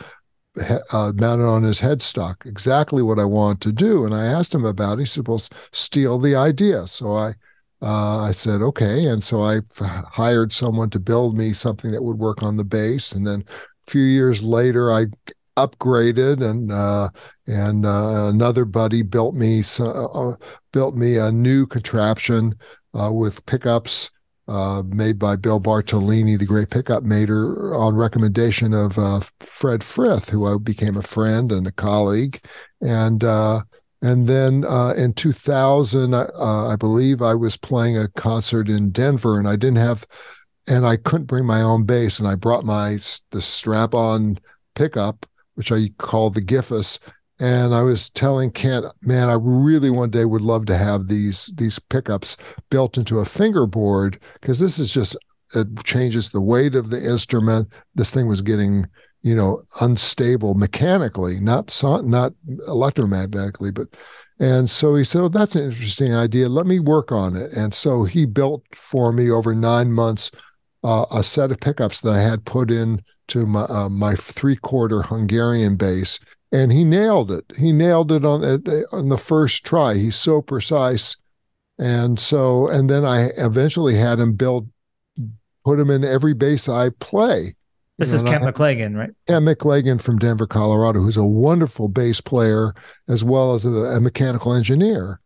uh, 0.92 1.12
mounted 1.14 1.44
on 1.46 1.62
his 1.62 1.80
headstock, 1.80 2.46
exactly 2.46 3.02
what 3.02 3.18
I 3.18 3.24
wanted 3.24 3.60
to 3.62 3.72
do. 3.72 4.04
And 4.04 4.14
I 4.14 4.26
asked 4.26 4.54
him 4.54 4.64
about. 4.64 4.98
it. 4.98 5.00
He 5.00 5.06
said, 5.06 5.28
"Well, 5.28 5.42
steal 5.72 6.18
the 6.18 6.36
idea." 6.36 6.86
So 6.86 7.14
I. 7.14 7.34
Uh, 7.82 8.18
I 8.18 8.32
said, 8.32 8.60
okay. 8.60 9.06
And 9.06 9.24
so 9.24 9.40
I 9.40 9.60
hired 9.78 10.52
someone 10.52 10.90
to 10.90 11.00
build 11.00 11.38
me 11.38 11.54
something 11.54 11.92
that 11.92 12.02
would 12.02 12.18
work 12.18 12.42
on 12.42 12.58
the 12.58 12.64
bass. 12.64 13.12
And 13.12 13.26
then 13.26 13.42
a 13.88 13.90
few 13.90 14.02
years 14.02 14.42
later, 14.42 14.92
I 14.92 15.06
upgraded 15.56 16.42
and 16.42 16.72
uh, 16.72 17.08
and 17.46 17.84
uh, 17.84 18.28
another 18.28 18.64
buddy 18.64 19.02
built 19.02 19.34
me 19.34 19.62
uh, 19.78 20.32
built 20.72 20.94
me 20.94 21.16
a 21.16 21.32
new 21.32 21.66
contraption 21.66 22.54
uh, 22.98 23.10
with 23.12 23.44
pickups 23.46 24.10
uh, 24.50 24.82
made 24.86 25.18
by 25.18 25.36
Bill 25.36 25.60
Bartolini, 25.60 26.36
the 26.36 26.44
great 26.44 26.70
pickup 26.70 27.02
maker, 27.02 27.74
on 27.74 27.94
recommendation 27.94 28.74
of 28.74 28.98
uh, 28.98 29.20
Fred 29.40 29.82
Frith, 29.82 30.28
who 30.28 30.46
I 30.46 30.58
became 30.58 30.96
a 30.96 31.02
friend 31.02 31.52
and 31.52 31.66
a 31.66 31.72
colleague, 31.72 32.44
and 32.80 33.22
and 34.02 34.26
then 34.26 34.64
in 34.96 35.12
2000, 35.12 36.14
I 36.14 36.76
believe 36.76 37.22
I 37.22 37.34
was 37.34 37.56
playing 37.56 37.98
a 37.98 38.08
concert 38.08 38.68
in 38.68 38.90
Denver, 38.90 39.38
and 39.38 39.46
I 39.48 39.56
didn't 39.56 39.76
have 39.76 40.06
and 40.66 40.86
I 40.86 40.96
couldn't 40.96 41.26
bring 41.26 41.46
my 41.46 41.62
own 41.62 41.84
bass, 41.84 42.18
and 42.18 42.28
I 42.28 42.34
brought 42.34 42.64
my 42.64 42.98
the 43.30 43.42
strap-on 43.42 44.38
pickup 44.74 45.26
which 45.60 45.72
I 45.72 45.90
called 45.98 46.32
the 46.32 46.40
Gifus. 46.40 46.98
And 47.40 47.74
I 47.74 47.80
was 47.80 48.10
telling 48.10 48.50
Kent, 48.50 48.86
man, 49.00 49.30
I 49.30 49.36
really 49.40 49.90
one 49.90 50.10
day 50.10 50.26
would 50.26 50.42
love 50.42 50.66
to 50.66 50.76
have 50.76 51.08
these 51.08 51.50
these 51.54 51.78
pickups 51.78 52.36
built 52.68 52.98
into 52.98 53.18
a 53.18 53.24
fingerboard 53.24 54.20
because 54.40 54.60
this 54.60 54.78
is 54.78 54.92
just 54.92 55.16
it 55.54 55.82
changes 55.84 56.30
the 56.30 56.40
weight 56.40 56.74
of 56.74 56.90
the 56.90 57.02
instrument. 57.02 57.68
This 57.94 58.10
thing 58.10 58.28
was 58.28 58.42
getting 58.42 58.86
you 59.22 59.34
know 59.34 59.62
unstable 59.80 60.54
mechanically, 60.54 61.40
not 61.40 61.76
not 62.04 62.34
electromagnetically, 62.68 63.74
but 63.74 63.88
and 64.38 64.70
so 64.70 64.94
he 64.94 65.04
said, 65.04 65.22
"Oh, 65.22 65.28
that's 65.28 65.56
an 65.56 65.64
interesting 65.64 66.14
idea. 66.14 66.48
Let 66.48 66.66
me 66.66 66.78
work 66.78 67.10
on 67.10 67.36
it." 67.36 67.52
And 67.52 67.72
so 67.74 68.04
he 68.04 68.26
built 68.26 68.64
for 68.72 69.12
me 69.12 69.30
over 69.30 69.54
nine 69.54 69.92
months 69.92 70.30
uh, 70.82 71.06
a 71.10 71.24
set 71.24 71.50
of 71.50 71.60
pickups 71.60 72.00
that 72.02 72.10
I 72.10 72.20
had 72.20 72.44
put 72.44 72.70
in 72.70 73.02
to 73.28 73.46
my, 73.46 73.62
uh, 73.62 73.88
my 73.88 74.14
three 74.14 74.56
quarter 74.56 75.02
Hungarian 75.02 75.76
bass, 75.76 76.18
and 76.52 76.72
he 76.72 76.84
nailed 76.84 77.30
it. 77.30 77.44
He 77.56 77.72
nailed 77.72 78.12
it 78.12 78.24
on 78.24 78.42
on 78.92 79.08
the 79.08 79.18
first 79.18 79.64
try. 79.64 79.94
He's 79.94 80.16
so 80.16 80.42
precise, 80.42 81.16
and 81.78 82.18
so 82.18 82.68
and 82.68 82.90
then 82.90 83.04
I 83.04 83.30
eventually 83.36 83.94
had 83.94 84.18
him 84.18 84.34
build, 84.34 84.68
put 85.64 85.78
him 85.78 85.90
in 85.90 86.04
every 86.04 86.34
bass 86.34 86.68
I 86.68 86.90
play. 86.90 87.54
This 87.98 88.14
is 88.14 88.22
Kent 88.22 88.44
McLagan, 88.44 88.96
right? 88.96 89.10
Kent 89.28 89.44
McLagan 89.44 90.00
from 90.00 90.18
Denver, 90.18 90.46
Colorado, 90.46 91.00
who's 91.00 91.18
a 91.18 91.24
wonderful 91.24 91.88
bass 91.88 92.20
player 92.20 92.74
as 93.08 93.22
well 93.22 93.52
as 93.52 93.66
a, 93.66 93.70
a 93.70 94.00
mechanical 94.00 94.54
engineer, 94.54 95.20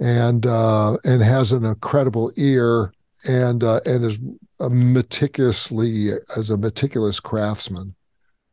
and 0.00 0.46
uh, 0.46 0.96
and 1.04 1.22
has 1.22 1.52
an 1.52 1.66
incredible 1.66 2.32
ear 2.36 2.92
and 3.28 3.62
uh, 3.62 3.80
and 3.84 4.04
is 4.04 4.18
meticulously 4.58 6.12
as 6.36 6.50
a 6.50 6.56
meticulous 6.56 7.20
craftsman. 7.20 7.94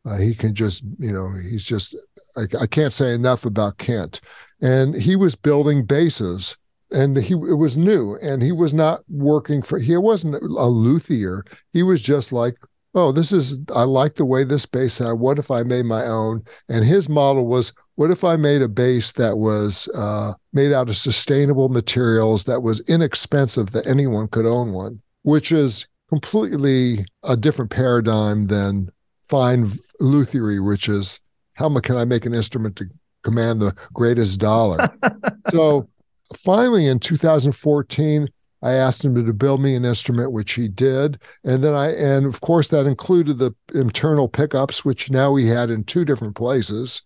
Uh, 0.04 0.18
he 0.18 0.34
can 0.34 0.54
just, 0.54 0.82
you 0.98 1.12
know, 1.12 1.30
he's 1.30 1.64
just. 1.64 1.96
I, 2.36 2.42
I, 2.60 2.66
can't 2.66 2.92
say 2.92 3.14
enough 3.14 3.44
about 3.44 3.78
Kent, 3.78 4.20
and 4.60 4.94
he 4.94 5.16
was 5.16 5.34
building 5.34 5.84
basses, 5.84 6.56
and 6.90 7.16
he 7.16 7.34
it 7.34 7.58
was 7.58 7.76
new, 7.76 8.16
and 8.22 8.42
he 8.42 8.52
was 8.52 8.74
not 8.74 9.02
working 9.08 9.62
for. 9.62 9.78
He 9.78 9.96
wasn't 9.96 10.36
a 10.36 10.66
luthier. 10.66 11.44
He 11.72 11.82
was 11.82 12.00
just 12.00 12.32
like, 12.32 12.56
oh, 12.94 13.12
this 13.12 13.32
is. 13.32 13.60
I 13.74 13.82
like 13.82 14.16
the 14.16 14.24
way 14.24 14.44
this 14.44 14.66
bass 14.66 14.94
sound. 14.94 15.20
What 15.20 15.38
if 15.38 15.50
I 15.50 15.62
made 15.62 15.84
my 15.84 16.06
own? 16.06 16.42
And 16.68 16.84
his 16.84 17.08
model 17.08 17.46
was, 17.46 17.72
what 17.94 18.10
if 18.10 18.24
I 18.24 18.36
made 18.36 18.62
a 18.62 18.68
bass 18.68 19.12
that 19.12 19.38
was 19.38 19.88
uh, 19.94 20.32
made 20.52 20.72
out 20.72 20.88
of 20.88 20.96
sustainable 20.96 21.68
materials 21.68 22.44
that 22.44 22.62
was 22.62 22.80
inexpensive 22.88 23.70
that 23.72 23.86
anyone 23.86 24.28
could 24.28 24.46
own 24.46 24.72
one, 24.72 25.00
which 25.22 25.52
is 25.52 25.86
completely 26.08 27.04
a 27.22 27.36
different 27.36 27.70
paradigm 27.70 28.46
than 28.46 28.90
fine 29.32 29.72
luthery, 29.98 30.60
which 30.60 30.90
is 30.90 31.18
how 31.54 31.66
much 31.66 31.84
can 31.84 31.96
I 31.96 32.04
make 32.04 32.26
an 32.26 32.34
instrument 32.34 32.76
to 32.76 32.84
command 33.22 33.62
the 33.62 33.74
greatest 33.94 34.38
dollar? 34.38 34.90
so 35.50 35.88
finally 36.36 36.86
in 36.86 36.98
2014, 36.98 38.28
I 38.60 38.72
asked 38.72 39.02
him 39.02 39.14
to 39.14 39.32
build 39.32 39.62
me 39.62 39.74
an 39.74 39.86
instrument, 39.86 40.32
which 40.32 40.52
he 40.52 40.68
did. 40.68 41.18
And 41.44 41.64
then 41.64 41.72
I, 41.72 41.92
and 41.94 42.26
of 42.26 42.42
course, 42.42 42.68
that 42.68 42.84
included 42.84 43.38
the 43.38 43.54
internal 43.74 44.28
pickups, 44.28 44.84
which 44.84 45.10
now 45.10 45.32
we 45.32 45.46
had 45.46 45.70
in 45.70 45.84
two 45.84 46.04
different 46.04 46.36
places. 46.36 47.00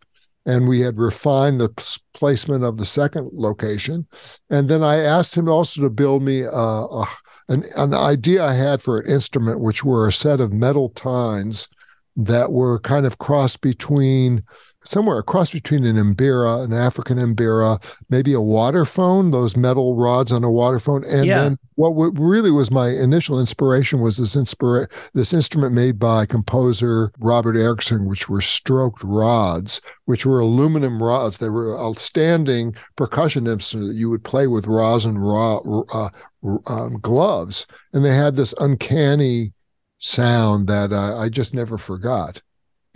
And 0.47 0.67
we 0.67 0.81
had 0.81 0.99
refined 0.99 1.61
the 1.61 1.69
placement 2.13 2.65
of 2.65 2.77
the 2.77 2.87
second 2.87 3.31
location. 3.35 4.05
And 4.51 4.69
then 4.69 4.83
I 4.83 4.97
asked 4.99 5.37
him 5.37 5.49
also 5.49 5.81
to 5.81 5.91
build 5.91 6.25
me 6.25 6.41
a, 6.41 6.51
a 6.51 7.09
an, 7.49 7.63
an 7.77 7.95
idea 7.95 8.45
I 8.45 8.55
had 8.55 8.83
for 8.83 8.99
an 8.99 9.11
instrument, 9.11 9.61
which 9.61 9.85
were 9.85 10.09
a 10.09 10.13
set 10.13 10.41
of 10.41 10.53
metal 10.53 10.89
tines 10.91 11.69
that 12.17 12.53
were 12.53 12.79
kind 12.81 13.07
of 13.07 13.19
cross 13.19 13.57
between 13.57 14.43
somewhere 14.89 15.19
across 15.19 15.53
between 15.53 15.85
an 15.85 15.97
mbira, 15.97 16.65
an 16.65 16.73
African 16.73 17.19
mbira, 17.19 17.83
maybe 18.09 18.33
a 18.33 18.41
waterphone, 18.41 19.33
those 19.33 19.57
metal 19.57 19.97
rods 19.97 20.33
on 20.33 20.45
a 20.45 20.49
waterphone. 20.49 21.05
And 21.07 21.27
yeah. 21.27 21.43
then 21.43 21.59
what 21.75 22.19
really 22.19 22.51
was 22.51 22.71
my 22.71 22.91
initial 22.91 23.39
inspiration 23.39 24.01
was 24.01 24.17
this 24.17 24.37
inspira- 24.37 24.91
this 25.13 25.33
instrument 25.33 25.75
made 25.75 25.99
by 25.99 26.25
composer 26.25 27.13
Robert 27.19 27.57
Erickson, 27.57 28.07
which 28.07 28.29
were 28.29 28.41
stroked 28.41 29.03
rods, 29.03 29.81
which 30.07 30.25
were 30.25 30.41
aluminum 30.41 31.03
rods. 31.03 31.39
They 31.39 31.51
were 31.51 31.79
outstanding 31.79 32.75
percussion 32.97 33.47
instrument 33.47 33.89
that 33.89 33.97
you 33.97 34.09
would 34.09 34.25
play 34.25 34.47
with 34.47 34.67
rosin 34.67 35.19
raw, 35.19 35.59
uh, 35.93 36.11
um, 36.67 36.99
gloves. 37.01 37.67
And 37.93 38.05
they 38.05 38.15
had 38.15 38.37
this 38.37 38.55
uncanny 38.59 39.53
sound 39.99 40.67
that 40.69 40.93
uh, 40.93 41.19
I 41.19 41.29
just 41.29 41.55
never 41.55 41.79
forgot 41.79 42.43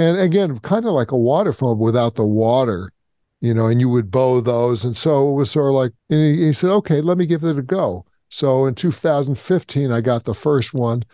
and 0.00 0.19
again, 0.19 0.59
kind 0.61 0.87
of 0.87 0.92
like 0.92 1.12
a 1.12 1.16
waterphone 1.16 1.76
without 1.76 2.14
the 2.14 2.25
water, 2.25 2.90
you 3.42 3.52
know, 3.52 3.66
and 3.66 3.83
you 3.83 3.90
would 3.90 4.11
bow 4.11 4.40
those. 4.40 4.83
And 4.83 4.97
so 4.97 5.30
it 5.30 5.35
was 5.35 5.50
sort 5.50 5.69
of 5.69 5.75
like, 5.75 5.92
and 6.09 6.19
he, 6.19 6.47
he 6.47 6.52
said, 6.54 6.71
okay, 6.71 7.02
let 7.02 7.19
me 7.19 7.26
give 7.26 7.45
it 7.45 7.59
a 7.59 7.62
go. 7.62 8.07
So 8.30 8.64
in 8.64 8.75
2015, 8.75 9.92
I 9.92 10.00
got 10.00 10.25
the 10.25 10.35
first 10.35 10.73
one, 10.73 11.04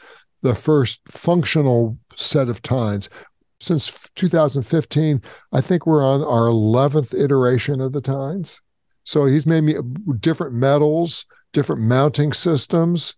the 0.42 0.54
first 0.54 1.00
functional 1.08 1.98
set 2.14 2.48
of 2.48 2.62
tines. 2.62 3.10
Since 3.58 4.08
2015, 4.14 5.20
I 5.50 5.60
think 5.60 5.84
we're 5.84 6.04
on 6.04 6.22
our 6.22 6.46
11th 6.46 7.12
iteration 7.12 7.80
of 7.80 7.92
the 7.92 8.00
tines. 8.00 8.60
So 9.02 9.26
he's 9.26 9.46
made 9.46 9.62
me 9.62 9.74
different 10.20 10.54
metals, 10.54 11.26
different 11.52 11.82
mounting 11.82 12.32
systems, 12.32 13.16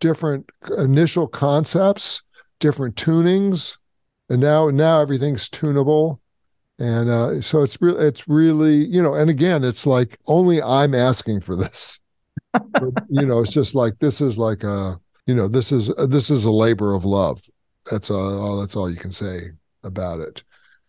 different 0.00 0.50
initial 0.78 1.26
concepts, 1.28 2.22
different 2.58 2.96
tunings, 2.96 3.76
and 4.28 4.40
now 4.40 4.70
now 4.70 5.00
everything's 5.00 5.48
tunable. 5.48 6.20
And 6.78 7.10
uh, 7.10 7.40
so 7.42 7.62
it's 7.62 7.80
really 7.82 8.06
it's 8.06 8.26
really 8.26 8.76
you 8.86 9.02
know 9.02 9.14
and 9.14 9.28
again 9.28 9.64
it's 9.64 9.86
like 9.86 10.18
only 10.26 10.62
i'm 10.62 10.94
asking 10.94 11.40
for 11.40 11.54
this. 11.56 12.00
You 13.10 13.26
know 13.26 13.40
it's 13.40 13.52
just 13.52 13.74
like 13.74 13.98
this 13.98 14.20
is 14.20 14.38
like 14.38 14.64
a 14.64 14.98
you 15.26 15.34
know 15.34 15.46
this 15.46 15.72
is 15.72 15.94
this 16.08 16.30
is 16.30 16.44
a 16.44 16.50
labor 16.50 16.94
of 16.94 17.04
love. 17.04 17.42
That's 17.90 18.10
all 18.10 18.58
that's 18.60 18.76
all 18.76 18.90
you 18.90 18.96
can 18.96 19.10
say 19.10 19.50
about 19.84 20.20
it. 20.20 20.42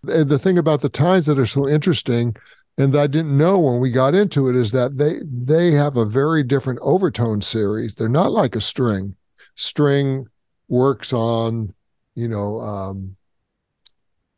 The 0.03 0.39
thing 0.39 0.57
about 0.57 0.81
the 0.81 0.89
tines 0.89 1.27
that 1.27 1.38
are 1.38 1.45
so 1.45 1.67
interesting 1.69 2.36
and 2.78 2.96
I 2.96 3.08
didn't 3.08 3.38
know 3.38 3.60
when 3.60 3.80
we 3.80 3.92
got 3.92 4.16
into 4.16 4.50
it 4.50 4.56
is 4.56 4.72
that 4.72 4.98
they 4.98 5.20
they 5.24 5.72
have 5.72 5.98
a 5.98 6.06
very 6.06 6.44
different 6.44 6.80
overtone 6.82 7.42
series. 7.42 7.96
They're 7.96 8.10
not 8.10 8.32
like 8.32 8.56
a 8.56 8.62
string. 8.62 9.16
String 9.56 10.28
works 10.68 11.13
on, 11.13 11.74
you 12.16 12.28
know, 12.28 12.60
um, 12.62 13.16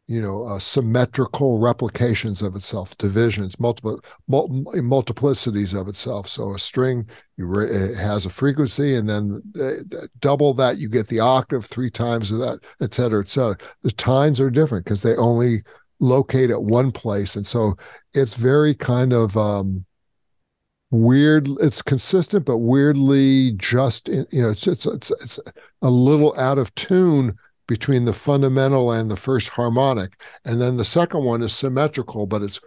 you 0.08 0.22
know, 0.22 0.44
uh, 0.44 0.60
symmetrical 0.60 1.60
replications 1.60 2.42
of 2.42 2.56
itself, 2.56 2.98
divisions, 2.98 3.58
multiple 3.60 4.02
mul- 4.28 4.50
multiplicities 4.50 5.80
of 5.80 5.88
itself. 5.88 6.28
So 6.28 6.54
a 6.54 6.60
string 6.60 7.08
re- 7.38 7.70
it 7.70 7.96
has 7.96 8.26
a 8.26 8.30
frequency, 8.30 8.96
and 8.96 9.08
then 9.08 9.42
double 10.20 10.54
that, 10.56 10.78
you 10.78 10.90
get 10.90 11.08
the 11.08 11.22
octave, 11.22 11.66
three 11.66 11.90
times 11.90 12.32
of 12.32 12.40
that, 12.40 12.60
et 12.82 12.94
cetera, 12.94 13.22
et 13.22 13.30
cetera. 13.30 13.58
The 13.84 13.92
tines 13.92 14.42
are 14.42 14.52
different 14.52 14.84
because 14.84 15.04
they 15.04 15.16
only 15.16 15.64
locate 16.04 16.50
at 16.50 16.64
one 16.64 16.92
place, 16.92 17.36
and 17.36 17.48
so 17.48 17.76
it's 18.14 18.34
very 18.34 18.76
kind 18.76 19.14
of 19.14 19.36
um, 19.38 19.86
weird. 20.92 21.48
It's 21.60 21.82
consistent, 21.82 22.46
but 22.46 22.58
weirdly 22.58 23.54
just 23.54 24.10
you 24.10 24.26
know, 24.32 24.50
it's, 24.50 24.68
it's 24.68 24.86
it's 24.86 25.12
it's 25.12 25.40
a 25.82 25.90
little 25.90 26.38
out 26.38 26.58
of 26.58 26.74
tune 26.76 27.36
between 27.68 28.06
the 28.06 28.14
fundamental 28.14 28.92
and 28.92 29.10
the 29.10 29.18
first 29.18 29.50
harmonic. 29.50 30.22
And 30.46 30.60
then 30.60 30.78
the 30.78 30.86
second 30.86 31.24
one 31.24 31.42
is 31.42 31.56
symmetrical, 31.56 32.28
but 32.28 32.42
it's 32.42 32.60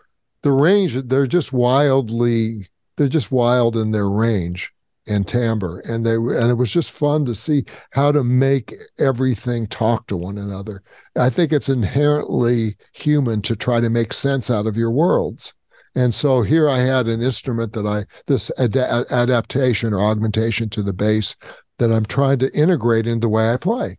the 0.42 0.52
range, 0.52 0.94
they're 0.94 1.26
just 1.26 1.52
wildly, 1.52 2.68
they're 2.96 3.08
just 3.08 3.30
wild 3.30 3.76
in 3.76 3.90
their 3.90 4.08
range 4.08 4.72
and 5.06 5.26
timbre. 5.26 5.80
And 5.80 6.04
they 6.04 6.14
and 6.14 6.50
it 6.50 6.56
was 6.56 6.70
just 6.70 6.90
fun 6.90 7.24
to 7.26 7.34
see 7.34 7.64
how 7.90 8.12
to 8.12 8.24
make 8.24 8.74
everything 8.98 9.66
talk 9.66 10.06
to 10.08 10.16
one 10.16 10.38
another. 10.38 10.82
I 11.16 11.30
think 11.30 11.52
it's 11.52 11.68
inherently 11.68 12.76
human 12.92 13.42
to 13.42 13.56
try 13.56 13.80
to 13.80 13.90
make 13.90 14.12
sense 14.12 14.50
out 14.50 14.66
of 14.66 14.76
your 14.76 14.90
worlds. 14.90 15.54
And 15.94 16.14
so 16.14 16.42
here 16.42 16.68
I 16.68 16.78
had 16.78 17.08
an 17.08 17.22
instrument 17.22 17.72
that 17.72 17.86
I, 17.86 18.04
this 18.26 18.50
ad- 18.58 18.76
adaptation 18.76 19.94
or 19.94 20.00
augmentation 20.00 20.68
to 20.70 20.82
the 20.82 20.92
bass 20.92 21.34
that 21.78 21.90
I'm 21.90 22.04
trying 22.04 22.38
to 22.40 22.54
integrate 22.54 23.06
into 23.06 23.20
the 23.20 23.28
way 23.30 23.50
I 23.50 23.56
play. 23.56 23.96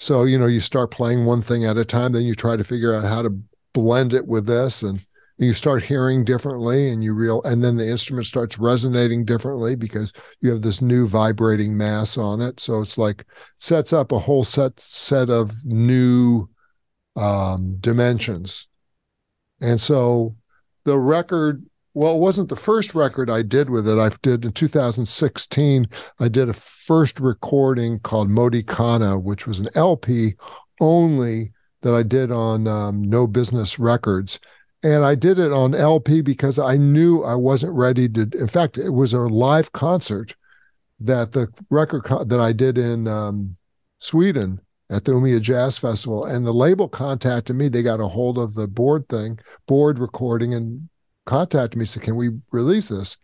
So, 0.00 0.24
you 0.24 0.36
know, 0.36 0.46
you 0.46 0.58
start 0.58 0.90
playing 0.90 1.24
one 1.24 1.40
thing 1.40 1.64
at 1.64 1.76
a 1.76 1.84
time, 1.84 2.12
then 2.12 2.24
you 2.24 2.34
try 2.34 2.56
to 2.56 2.64
figure 2.64 2.92
out 2.92 3.04
how 3.04 3.22
to 3.22 3.40
blend 3.72 4.12
it 4.12 4.26
with 4.26 4.46
this 4.46 4.82
and 4.82 5.06
you 5.42 5.52
start 5.54 5.82
hearing 5.82 6.24
differently 6.24 6.90
and 6.90 7.02
you 7.02 7.14
real 7.14 7.42
and 7.42 7.62
then 7.64 7.76
the 7.76 7.88
instrument 7.88 8.26
starts 8.26 8.58
resonating 8.58 9.24
differently 9.24 9.74
because 9.74 10.12
you 10.40 10.50
have 10.50 10.62
this 10.62 10.82
new 10.82 11.06
vibrating 11.06 11.76
mass 11.76 12.16
on 12.16 12.40
it. 12.40 12.60
So 12.60 12.80
it's 12.80 12.98
like 12.98 13.24
sets 13.58 13.92
up 13.92 14.12
a 14.12 14.18
whole 14.18 14.44
set 14.44 14.78
set 14.78 15.30
of 15.30 15.52
new 15.64 16.48
um, 17.16 17.76
dimensions. 17.80 18.68
And 19.60 19.80
so 19.80 20.36
the 20.84 20.98
record 20.98 21.64
well, 21.94 22.14
it 22.14 22.20
wasn't 22.20 22.48
the 22.48 22.56
first 22.56 22.94
record 22.94 23.28
I 23.28 23.42
did 23.42 23.68
with 23.68 23.86
it. 23.86 23.98
I 23.98 24.10
did 24.22 24.46
in 24.46 24.52
2016. 24.52 25.86
I 26.18 26.28
did 26.28 26.48
a 26.48 26.54
first 26.54 27.20
recording 27.20 27.98
called 28.00 28.30
Modicana, 28.30 29.22
which 29.22 29.46
was 29.46 29.58
an 29.58 29.68
LP 29.74 30.34
only 30.80 31.52
that 31.82 31.94
I 31.94 32.02
did 32.02 32.32
on 32.32 32.66
um, 32.66 33.02
No 33.02 33.26
Business 33.26 33.78
Records. 33.78 34.38
And 34.82 35.04
I 35.04 35.14
did 35.14 35.38
it 35.38 35.52
on 35.52 35.74
LP 35.74 36.22
because 36.22 36.58
I 36.58 36.76
knew 36.76 37.22
I 37.22 37.34
wasn't 37.34 37.72
ready 37.72 38.08
to. 38.10 38.22
In 38.34 38.48
fact, 38.48 38.78
it 38.78 38.90
was 38.90 39.12
a 39.12 39.20
live 39.20 39.72
concert 39.72 40.34
that 41.00 41.32
the 41.32 41.48
record 41.70 42.04
co- 42.04 42.24
that 42.24 42.40
I 42.40 42.52
did 42.52 42.78
in 42.78 43.06
um, 43.06 43.56
Sweden 43.98 44.60
at 44.90 45.04
the 45.04 45.12
Umeå 45.12 45.40
Jazz 45.40 45.78
Festival, 45.78 46.24
and 46.24 46.46
the 46.46 46.52
label 46.52 46.88
contacted 46.88 47.56
me. 47.56 47.68
They 47.68 47.82
got 47.82 48.00
a 48.00 48.08
hold 48.08 48.38
of 48.38 48.54
the 48.54 48.66
board 48.66 49.08
thing, 49.08 49.38
board 49.66 49.98
recording, 49.98 50.52
and 50.54 50.88
contacted 51.26 51.78
me, 51.78 51.84
said, 51.84 52.02
"Can 52.02 52.16
we 52.16 52.30
release 52.50 52.88
this?" 52.88 53.16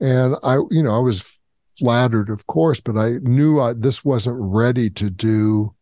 And 0.00 0.36
I, 0.42 0.56
you 0.70 0.82
know, 0.82 0.94
I 0.94 1.00
was 1.00 1.38
flattered, 1.78 2.30
of 2.30 2.46
course, 2.46 2.80
but 2.80 2.96
I 2.96 3.18
knew 3.22 3.60
I, 3.60 3.72
this 3.72 4.04
wasn't 4.04 4.36
ready 4.38 4.90
to 4.90 5.10
do 5.10 5.74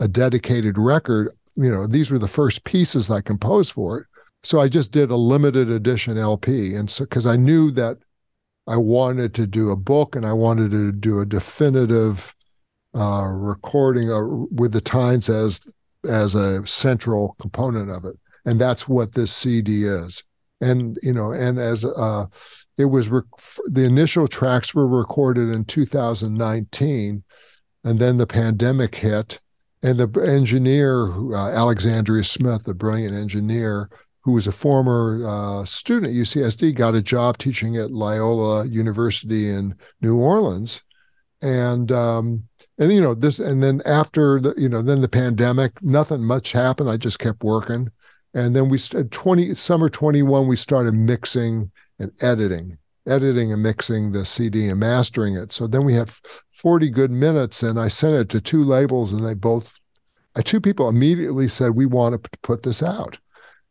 a 0.00 0.08
dedicated 0.08 0.78
record. 0.78 1.30
You 1.56 1.70
know, 1.70 1.86
these 1.86 2.10
were 2.10 2.18
the 2.18 2.28
first 2.28 2.64
pieces 2.64 3.10
I 3.10 3.20
composed 3.20 3.72
for 3.72 3.98
it. 3.98 4.06
So 4.42 4.60
I 4.60 4.68
just 4.68 4.92
did 4.92 5.10
a 5.10 5.16
limited 5.16 5.70
edition 5.70 6.16
LP. 6.16 6.74
And 6.74 6.90
so, 6.90 7.04
because 7.04 7.26
I 7.26 7.36
knew 7.36 7.70
that 7.72 7.98
I 8.66 8.76
wanted 8.76 9.34
to 9.34 9.46
do 9.46 9.70
a 9.70 9.76
book 9.76 10.16
and 10.16 10.24
I 10.24 10.32
wanted 10.32 10.70
to 10.70 10.92
do 10.92 11.20
a 11.20 11.26
definitive 11.26 12.34
uh, 12.94 13.28
recording 13.28 14.10
uh, 14.10 14.24
with 14.50 14.72
the 14.72 14.80
Tines 14.80 15.28
as 15.28 15.60
as 16.08 16.34
a 16.34 16.66
central 16.66 17.36
component 17.40 17.90
of 17.90 18.04
it, 18.06 18.18
and 18.46 18.58
that's 18.60 18.88
what 18.88 19.12
this 19.12 19.32
CD 19.32 19.84
is 19.84 20.24
and 20.60 20.98
you 21.02 21.12
know 21.12 21.32
and 21.32 21.58
as 21.58 21.84
uh 21.84 22.26
it 22.78 22.86
was 22.86 23.08
rec- 23.08 23.24
the 23.66 23.84
initial 23.84 24.28
tracks 24.28 24.74
were 24.74 24.86
recorded 24.86 25.48
in 25.54 25.64
2019 25.64 27.22
and 27.84 27.98
then 27.98 28.16
the 28.16 28.26
pandemic 28.26 28.94
hit 28.94 29.40
and 29.82 29.98
the 29.98 30.22
engineer 30.22 31.10
uh, 31.34 31.50
alexandria 31.50 32.24
smith 32.24 32.66
a 32.68 32.74
brilliant 32.74 33.14
engineer 33.14 33.88
who 34.22 34.32
was 34.32 34.46
a 34.46 34.52
former 34.52 35.22
uh, 35.26 35.64
student 35.64 36.12
at 36.12 36.18
ucsd 36.20 36.74
got 36.74 36.94
a 36.94 37.02
job 37.02 37.38
teaching 37.38 37.76
at 37.76 37.90
loyola 37.90 38.66
university 38.66 39.48
in 39.48 39.74
new 40.00 40.16
orleans. 40.16 40.82
And 41.42 41.90
um 41.90 42.44
and 42.78 42.92
you 42.92 43.00
know 43.00 43.14
this 43.14 43.38
and 43.38 43.62
then 43.62 43.80
after 43.86 44.40
the 44.40 44.54
you 44.58 44.68
know 44.68 44.82
then 44.82 45.00
the 45.00 45.08
pandemic 45.08 45.82
nothing 45.82 46.22
much 46.22 46.52
happened. 46.52 46.90
I 46.90 46.96
just 46.96 47.18
kept 47.18 47.42
working. 47.42 47.90
And 48.34 48.54
then 48.54 48.68
we 48.68 48.78
20 48.78 49.54
summer 49.54 49.88
21 49.88 50.46
we 50.46 50.56
started 50.56 50.92
mixing 50.92 51.70
and 51.98 52.12
editing 52.20 52.78
editing 53.06 53.52
and 53.52 53.62
mixing 53.62 54.12
the 54.12 54.24
cd 54.24 54.68
and 54.68 54.78
mastering 54.78 55.34
it. 55.34 55.50
So 55.50 55.66
then 55.66 55.84
we 55.84 55.94
had 55.94 56.10
40 56.52 56.90
good 56.90 57.10
minutes 57.10 57.62
and 57.62 57.80
i 57.80 57.88
sent 57.88 58.14
it 58.14 58.28
to 58.28 58.40
two 58.40 58.64
labels 58.64 59.14
and 59.14 59.24
they 59.24 59.32
both 59.32 59.72
uh, 60.36 60.42
two 60.44 60.60
people 60.60 60.90
immediately 60.90 61.48
said 61.48 61.70
we 61.70 61.86
want 61.86 62.22
to 62.22 62.30
put 62.42 62.62
this 62.62 62.82
out 62.82 63.18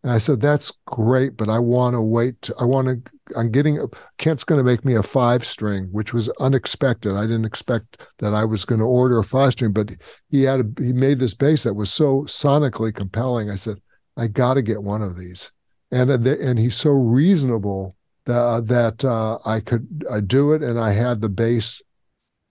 and 0.03 0.11
i 0.11 0.17
said 0.17 0.39
that's 0.39 0.71
great 0.85 1.35
but 1.37 1.49
i 1.49 1.59
want 1.59 1.93
to 1.93 2.01
wait 2.01 2.49
i 2.59 2.63
want 2.63 2.87
to 2.87 3.11
i'm 3.37 3.51
getting 3.51 3.79
kent's 4.17 4.43
going 4.43 4.57
to 4.57 4.63
make 4.63 4.83
me 4.83 4.95
a 4.95 5.03
five 5.03 5.45
string 5.45 5.87
which 5.91 6.13
was 6.13 6.29
unexpected 6.39 7.15
i 7.15 7.21
didn't 7.21 7.45
expect 7.45 8.01
that 8.17 8.33
i 8.33 8.43
was 8.43 8.65
going 8.65 8.79
to 8.79 8.85
order 8.85 9.19
a 9.19 9.23
five 9.23 9.51
string 9.51 9.71
but 9.71 9.91
he 10.29 10.43
had 10.43 10.59
a, 10.61 10.81
he 10.81 10.93
made 10.93 11.19
this 11.19 11.33
bass 11.33 11.63
that 11.63 11.73
was 11.73 11.91
so 11.91 12.21
sonically 12.23 12.93
compelling 12.93 13.49
i 13.49 13.55
said 13.55 13.79
I 14.19 14.27
got 14.27 14.55
to 14.55 14.61
get 14.61 14.83
one 14.83 15.01
of 15.01 15.17
these. 15.17 15.51
And 15.91 16.11
uh, 16.11 16.35
and 16.41 16.59
he's 16.59 16.75
so 16.75 16.91
reasonable 16.91 17.95
that 18.25 18.39
uh, 18.39 18.61
that 18.61 19.05
uh, 19.05 19.39
I 19.45 19.61
could 19.61 20.05
uh, 20.09 20.19
do 20.19 20.51
it. 20.51 20.61
And 20.61 20.79
I 20.79 20.91
had 20.91 21.21
the 21.21 21.29
bass 21.29 21.81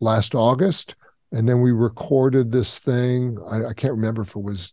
last 0.01 0.35
August, 0.35 0.97
and 1.31 1.49
then 1.49 1.61
we 1.61 1.71
recorded 1.73 2.51
this 2.51 2.79
thing. 2.79 3.39
I, 3.49 3.67
I 3.67 3.75
can't 3.75 3.95
remember 3.95 4.23
if 4.23 4.35
it 4.35 4.43
was 4.43 4.73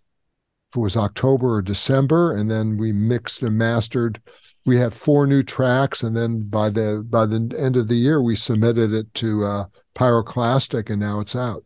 it 0.75 0.79
was 0.79 0.97
October 0.97 1.55
or 1.55 1.61
December, 1.61 2.33
and 2.33 2.49
then 2.49 2.77
we 2.77 2.91
mixed 2.91 3.43
and 3.43 3.57
mastered. 3.57 4.21
We 4.65 4.77
had 4.77 4.93
four 4.93 5.27
new 5.27 5.43
tracks, 5.43 6.03
and 6.03 6.15
then 6.15 6.41
by 6.43 6.69
the 6.69 7.05
by 7.07 7.25
the 7.25 7.53
end 7.57 7.77
of 7.77 7.87
the 7.87 7.95
year, 7.95 8.21
we 8.21 8.35
submitted 8.35 8.93
it 8.93 9.13
to 9.15 9.43
uh, 9.43 9.65
Pyroclastic, 9.95 10.89
and 10.89 10.99
now 10.99 11.19
it's 11.19 11.35
out. 11.35 11.63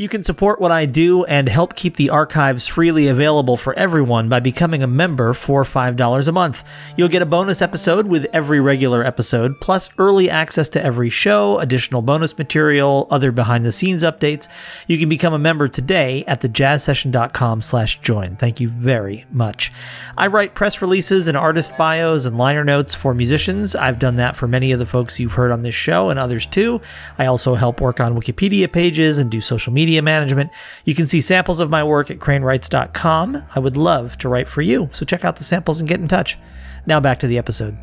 You 0.00 0.08
can 0.08 0.22
support 0.22 0.60
what 0.60 0.70
I 0.70 0.86
do 0.86 1.24
and 1.24 1.48
help 1.48 1.74
keep 1.74 1.96
the 1.96 2.10
archives 2.10 2.68
freely 2.68 3.08
available 3.08 3.56
for 3.56 3.76
everyone 3.76 4.28
by 4.28 4.38
becoming 4.38 4.84
a 4.84 4.86
member 4.86 5.34
for 5.34 5.64
$5 5.64 6.28
a 6.28 6.30
month. 6.30 6.62
You'll 6.96 7.08
get 7.08 7.20
a 7.20 7.26
bonus 7.26 7.60
episode 7.60 8.06
with 8.06 8.26
every 8.32 8.60
regular 8.60 9.02
episode, 9.04 9.60
plus 9.60 9.90
early 9.98 10.30
access 10.30 10.68
to 10.68 10.84
every 10.84 11.10
show, 11.10 11.58
additional 11.58 12.00
bonus 12.00 12.38
material, 12.38 13.08
other 13.10 13.32
behind 13.32 13.66
the 13.66 13.72
scenes 13.72 14.04
updates. 14.04 14.48
You 14.86 14.98
can 14.98 15.08
become 15.08 15.34
a 15.34 15.38
member 15.38 15.66
today 15.66 16.22
at 16.28 16.42
thejazzsession.com 16.42 17.60
slash 17.62 18.00
join. 18.00 18.36
Thank 18.36 18.60
you 18.60 18.68
very 18.68 19.24
much. 19.32 19.72
I 20.16 20.28
write 20.28 20.54
press 20.54 20.80
releases 20.80 21.26
and 21.26 21.36
artist 21.36 21.76
bios 21.76 22.24
and 22.24 22.38
liner 22.38 22.62
notes 22.62 22.94
for 22.94 23.14
musicians. 23.14 23.74
I've 23.74 23.98
done 23.98 24.14
that 24.14 24.36
for 24.36 24.46
many 24.46 24.70
of 24.70 24.78
the 24.78 24.86
folks 24.86 25.18
you've 25.18 25.32
heard 25.32 25.50
on 25.50 25.62
this 25.62 25.74
show 25.74 26.10
and 26.10 26.20
others 26.20 26.46
too. 26.46 26.80
I 27.18 27.26
also 27.26 27.56
help 27.56 27.80
work 27.80 27.98
on 27.98 28.14
Wikipedia 28.14 28.72
pages 28.72 29.18
and 29.18 29.28
do 29.28 29.40
social 29.40 29.72
media 29.72 29.87
media 29.88 30.02
management. 30.02 30.50
You 30.84 30.94
can 30.94 31.06
see 31.06 31.22
samples 31.22 31.60
of 31.60 31.70
my 31.70 31.82
work 31.82 32.10
at 32.10 32.18
cranewrites.com. 32.18 33.42
I 33.54 33.58
would 33.58 33.78
love 33.78 34.18
to 34.18 34.28
write 34.28 34.46
for 34.46 34.60
you, 34.60 34.90
so 34.92 35.06
check 35.06 35.24
out 35.24 35.36
the 35.36 35.44
samples 35.44 35.80
and 35.80 35.88
get 35.88 35.98
in 35.98 36.08
touch. 36.08 36.38
Now 36.84 37.00
back 37.00 37.20
to 37.20 37.26
the 37.26 37.38
episode. 37.38 37.74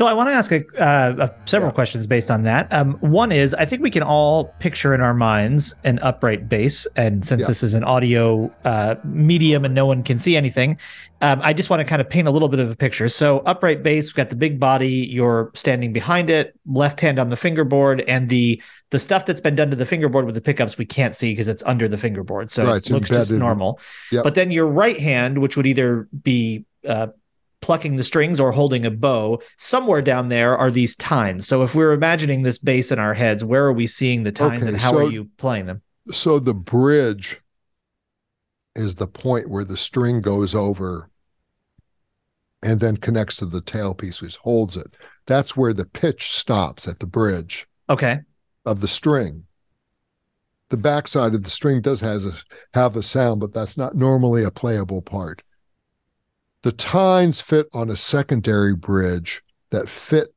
So 0.00 0.06
I 0.06 0.14
want 0.14 0.30
to 0.30 0.32
ask 0.32 0.50
a, 0.50 0.64
uh, 0.82 1.28
a 1.28 1.30
several 1.44 1.68
Yeah. 1.68 1.74
questions 1.74 2.06
based 2.06 2.30
on 2.30 2.44
that. 2.44 2.72
Um, 2.72 2.94
one 3.00 3.30
is, 3.32 3.52
I 3.52 3.66
think 3.66 3.82
we 3.82 3.90
can 3.90 4.02
all 4.02 4.44
picture 4.58 4.94
in 4.94 5.02
our 5.02 5.12
minds 5.12 5.74
an 5.84 5.98
upright 5.98 6.48
bass, 6.48 6.86
and 6.96 7.22
since 7.22 7.42
Yeah. 7.42 7.48
this 7.48 7.62
is 7.62 7.74
an 7.74 7.84
audio 7.84 8.50
uh, 8.64 8.94
medium 9.04 9.62
and 9.62 9.74
no 9.74 9.84
one 9.84 10.02
can 10.02 10.16
see 10.16 10.38
anything, 10.38 10.78
um, 11.20 11.38
I 11.42 11.52
just 11.52 11.68
want 11.68 11.80
to 11.80 11.84
kind 11.84 12.00
of 12.00 12.08
paint 12.08 12.26
a 12.26 12.30
little 12.30 12.48
bit 12.48 12.60
of 12.60 12.70
a 12.70 12.76
picture. 12.76 13.10
So 13.10 13.40
upright 13.40 13.82
bass, 13.82 14.06
we've 14.06 14.14
got 14.14 14.30
the 14.30 14.36
big 14.36 14.58
body, 14.58 15.06
you're 15.12 15.50
standing 15.52 15.92
behind 15.92 16.30
it, 16.30 16.54
left 16.64 16.98
hand 16.98 17.18
on 17.18 17.28
the 17.28 17.36
fingerboard, 17.36 18.00
and 18.08 18.30
the 18.30 18.62
the 18.88 18.98
stuff 18.98 19.26
that's 19.26 19.42
been 19.42 19.54
done 19.54 19.68
to 19.68 19.76
the 19.76 19.84
fingerboard 19.84 20.24
with 20.24 20.34
the 20.34 20.40
pickups 20.40 20.78
we 20.78 20.86
can't 20.86 21.14
see 21.14 21.32
because 21.32 21.46
it's 21.46 21.62
under 21.64 21.88
the 21.88 21.98
fingerboard, 21.98 22.50
so 22.50 22.64
Right, 22.64 22.76
it 22.76 22.90
looks 22.90 23.10
just 23.10 23.30
normal. 23.30 23.78
Yep. 24.12 24.24
But 24.24 24.34
then 24.34 24.50
your 24.50 24.66
right 24.66 24.98
hand, 24.98 25.42
which 25.42 25.58
would 25.58 25.66
either 25.66 26.08
be 26.22 26.64
uh, 26.88 27.08
plucking 27.60 27.96
the 27.96 28.04
strings 28.04 28.40
or 28.40 28.52
holding 28.52 28.84
a 28.86 28.90
bow, 28.90 29.40
somewhere 29.58 30.02
down 30.02 30.28
there 30.28 30.56
are 30.56 30.70
these 30.70 30.96
tines. 30.96 31.46
So 31.46 31.62
if 31.62 31.74
we're 31.74 31.92
imagining 31.92 32.42
this 32.42 32.58
bass 32.58 32.90
in 32.90 32.98
our 32.98 33.14
heads, 33.14 33.44
where 33.44 33.64
are 33.66 33.72
we 33.72 33.86
seeing 33.86 34.22
the 34.22 34.32
tines 34.32 34.62
Okay, 34.62 34.72
and 34.72 34.80
how 34.80 34.92
so- 34.92 34.98
are 35.06 35.10
you 35.10 35.28
playing 35.36 35.66
them? 35.66 35.82
So 36.12 36.38
the 36.38 36.54
bridge 36.54 37.40
is 38.74 38.94
the 38.94 39.06
point 39.06 39.48
where 39.50 39.64
the 39.64 39.76
string 39.76 40.20
goes 40.20 40.54
over 40.54 41.10
and 42.62 42.80
then 42.80 42.96
connects 42.96 43.36
to 43.36 43.46
the 43.46 43.60
tailpiece, 43.60 44.20
which 44.22 44.36
holds 44.38 44.76
it. 44.76 44.86
That's 45.26 45.56
where 45.56 45.72
the 45.72 45.84
pitch 45.86 46.32
stops 46.32 46.88
at 46.88 46.98
the 47.00 47.06
bridge 47.06 47.66
Okay. 47.88 48.20
of 48.64 48.80
the 48.80 48.88
string. 48.88 49.44
The 50.70 50.76
backside 50.76 51.34
of 51.34 51.42
the 51.42 51.50
string 51.50 51.80
does 51.82 52.00
has 52.00 52.24
a, 52.26 52.32
have 52.74 52.96
a 52.96 53.02
sound, 53.02 53.40
but 53.40 53.52
that's 53.52 53.76
not 53.76 53.96
normally 53.96 54.44
a 54.44 54.50
playable 54.50 55.02
part. 55.02 55.42
The 56.62 56.72
tines 56.72 57.40
fit 57.40 57.68
on 57.72 57.90
a 57.90 57.96
secondary 57.96 58.74
bridge 58.74 59.42
that 59.70 59.88
fit 59.88 60.34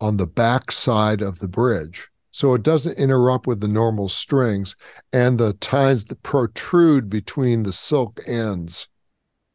on 0.00 0.16
the 0.16 0.26
back 0.26 0.70
side 0.70 1.20
of 1.22 1.38
the 1.40 1.48
bridge. 1.48 2.08
So 2.30 2.54
it 2.54 2.62
doesn't 2.62 2.98
interrupt 2.98 3.46
with 3.46 3.60
the 3.60 3.68
normal 3.68 4.08
strings 4.08 4.76
and 5.12 5.38
the 5.38 5.54
tines 5.54 6.04
that 6.06 6.22
protrude 6.22 7.10
between 7.10 7.62
the 7.64 7.72
silk 7.72 8.20
ends 8.26 8.88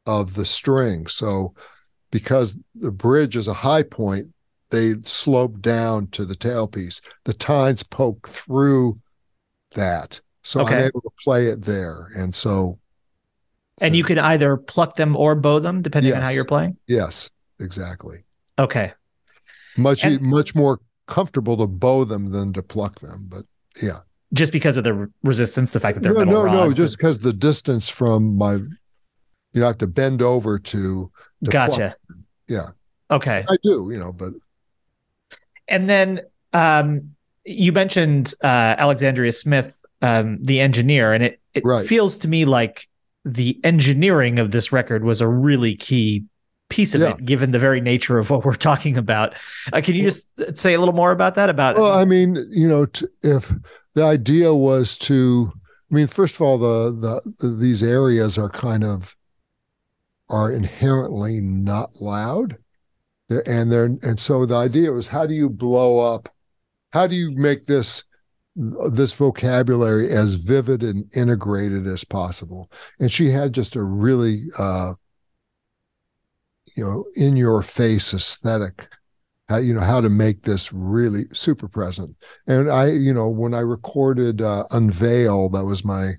of 0.06 0.36
the 0.36 0.46
string. 0.46 1.08
So 1.08 1.54
because 2.12 2.60
the 2.76 2.92
bridge 2.92 3.36
is 3.36 3.48
a 3.48 3.54
high 3.54 3.84
point, 3.84 4.34
they 4.72 4.96
slope 5.04 5.62
down 5.62 6.08
to 6.08 6.26
the 6.26 6.36
tailpiece. 6.36 7.02
The 7.26 7.34
tines 7.34 7.84
poke 7.84 8.30
through 8.30 9.00
that. 9.76 10.22
So 10.44 10.62
Okay. 10.62 10.76
I'm 10.78 10.84
able 10.86 11.02
to 11.02 11.12
play 11.24 11.48
it 11.48 11.64
there. 11.64 12.10
And 12.16 12.34
so 12.36 12.80
And 13.82 13.96
you 13.96 14.04
can 14.04 14.20
either 14.20 14.56
pluck 14.58 14.96
them 14.96 15.16
or 15.16 15.36
bow 15.36 15.60
them 15.60 15.82
depending 15.82 16.14
on 16.14 16.22
how 16.22 16.30
you're 16.30 16.46
playing. 16.46 16.78
yes, 16.88 17.30
exactly. 17.60 18.24
Okay. 18.60 18.94
Much 19.78 20.04
And- 20.04 20.22
much 20.22 20.54
more 20.54 20.80
comfortable 21.08 21.58
to 21.58 21.68
bow 21.68 22.06
them 22.06 22.32
than 22.32 22.54
to 22.54 22.62
pluck 22.64 23.00
them. 23.00 23.26
But 23.28 23.46
yeah. 23.82 24.00
Just 24.34 24.52
because 24.52 24.78
of 24.78 24.84
the 24.84 25.10
resistance, 25.24 25.72
the 25.72 25.80
fact 25.80 25.96
that 25.96 26.02
they're 26.04 26.14
no, 26.14 26.24
no, 26.24 26.46
no, 26.46 26.66
rods 26.66 26.78
just 26.78 26.94
and- 26.94 26.98
because 27.00 27.20
the 27.20 27.34
distance 27.34 27.90
from 27.90 28.38
my 28.38 28.54
you 28.56 29.60
know, 29.60 29.66
I 29.66 29.68
have 29.70 29.78
to 29.80 29.88
bend 29.88 30.22
over 30.24 30.58
to, 30.58 31.12
to 31.46 31.52
gotcha. 31.52 31.96
Yeah. 32.48 32.70
Okay. 33.12 33.46
I 33.48 33.56
do, 33.62 33.90
you 33.92 34.00
know, 34.00 34.12
but 34.12 34.34
And 35.68 35.88
then 35.90 36.22
um, 36.54 37.14
you 37.46 37.72
mentioned 37.72 38.34
uh, 38.44 38.48
Alexandria 38.48 39.32
Smith, 39.32 39.74
um, 40.02 40.40
the 40.44 40.60
engineer, 40.60 41.14
and 41.14 41.24
it, 41.24 41.40
it 41.54 41.64
Right. 41.66 41.88
feels 41.88 42.18
to 42.20 42.28
me 42.28 42.46
like 42.46 42.88
the 43.26 43.60
engineering 43.64 44.40
of 44.40 44.52
this 44.52 44.72
record 44.72 45.04
was 45.04 45.22
a 45.22 45.28
really 45.28 45.76
key 45.76 46.26
piece 46.70 46.94
of 46.96 47.02
Yeah. 47.02 47.12
it, 47.12 47.26
given 47.26 47.52
the 47.52 47.60
very 47.60 47.80
nature 47.82 48.18
of 48.20 48.30
what 48.32 48.44
we're 48.46 48.56
talking 48.56 48.98
about. 48.98 49.36
Uh, 49.72 49.82
can 49.82 49.96
you 49.96 50.04
just 50.04 50.28
say 50.58 50.74
a 50.74 50.80
little 50.80 50.94
more 50.96 51.12
about 51.12 51.36
that? 51.36 51.50
About 51.50 51.76
Well, 51.76 51.92
I 51.94 52.06
mean, 52.06 52.36
you 52.50 52.68
know, 52.68 52.86
t 52.86 53.06
if 53.22 53.54
the 53.94 54.04
idea 54.04 54.54
was 54.54 54.98
to, 55.00 55.52
I 55.92 55.96
mean, 55.96 56.08
first 56.08 56.36
of 56.36 56.42
all, 56.42 56.58
the, 56.58 56.92
the 56.92 57.34
the 57.48 57.56
these 57.56 57.84
areas 57.84 58.38
are 58.38 58.50
kind 58.50 58.84
of 58.84 59.16
are 60.30 60.52
inherently 60.52 61.40
not 61.42 61.92
loud, 62.02 62.58
They're- 63.30 63.44
and 63.46 63.72
they're 63.72 63.86
and 64.02 64.20
so 64.20 64.46
the 64.46 64.56
idea 64.56 64.92
was 64.92 65.08
how 65.08 65.26
do 65.28 65.34
you 65.34 65.50
blow 65.50 66.00
up, 66.00 66.30
how 66.92 67.08
do 67.08 67.16
you 67.16 67.32
make 67.32 67.66
this 67.68 68.04
this 68.56 69.14
vocabulary 69.14 70.10
as 70.10 70.36
vivid 70.36 70.84
and 70.84 71.06
integrated 71.16 71.88
as 71.88 72.04
possible? 72.04 72.72
And 73.00 73.12
she 73.12 73.30
had 73.30 73.54
just 73.54 73.76
a 73.76 73.84
really, 73.84 74.46
uh, 74.58 74.94
you 76.76 76.84
know, 76.84 77.06
in 77.16 77.36
your 77.36 77.62
face 77.62 78.14
aesthetic 78.14 78.88
how 79.50 79.58
you 79.58 79.74
know 79.74 79.82
how 79.82 80.02
to 80.02 80.10
make 80.10 80.44
this 80.44 80.72
really 80.72 81.26
super 81.34 81.68
present 81.68 82.16
and 82.48 82.72
i 82.72 82.88
you 82.88 83.14
know 83.14 83.28
when 83.30 83.54
i 83.54 83.60
recorded 83.60 84.42
uh, 84.42 84.66
unveil 84.72 85.50
that 85.50 85.66
was 85.66 85.84
my 85.84 86.14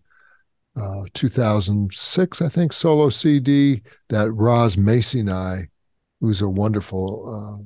uh, 0.76 1.02
2006 1.14 2.42
i 2.42 2.48
think 2.48 2.72
solo 2.72 3.08
cd 3.08 3.82
that 4.08 4.30
Roz 4.32 4.76
Macy 4.76 5.20
and 5.20 5.30
i 5.30 5.68
who's 6.20 6.42
a 6.42 6.48
wonderful 6.48 7.34
uh, 7.34 7.64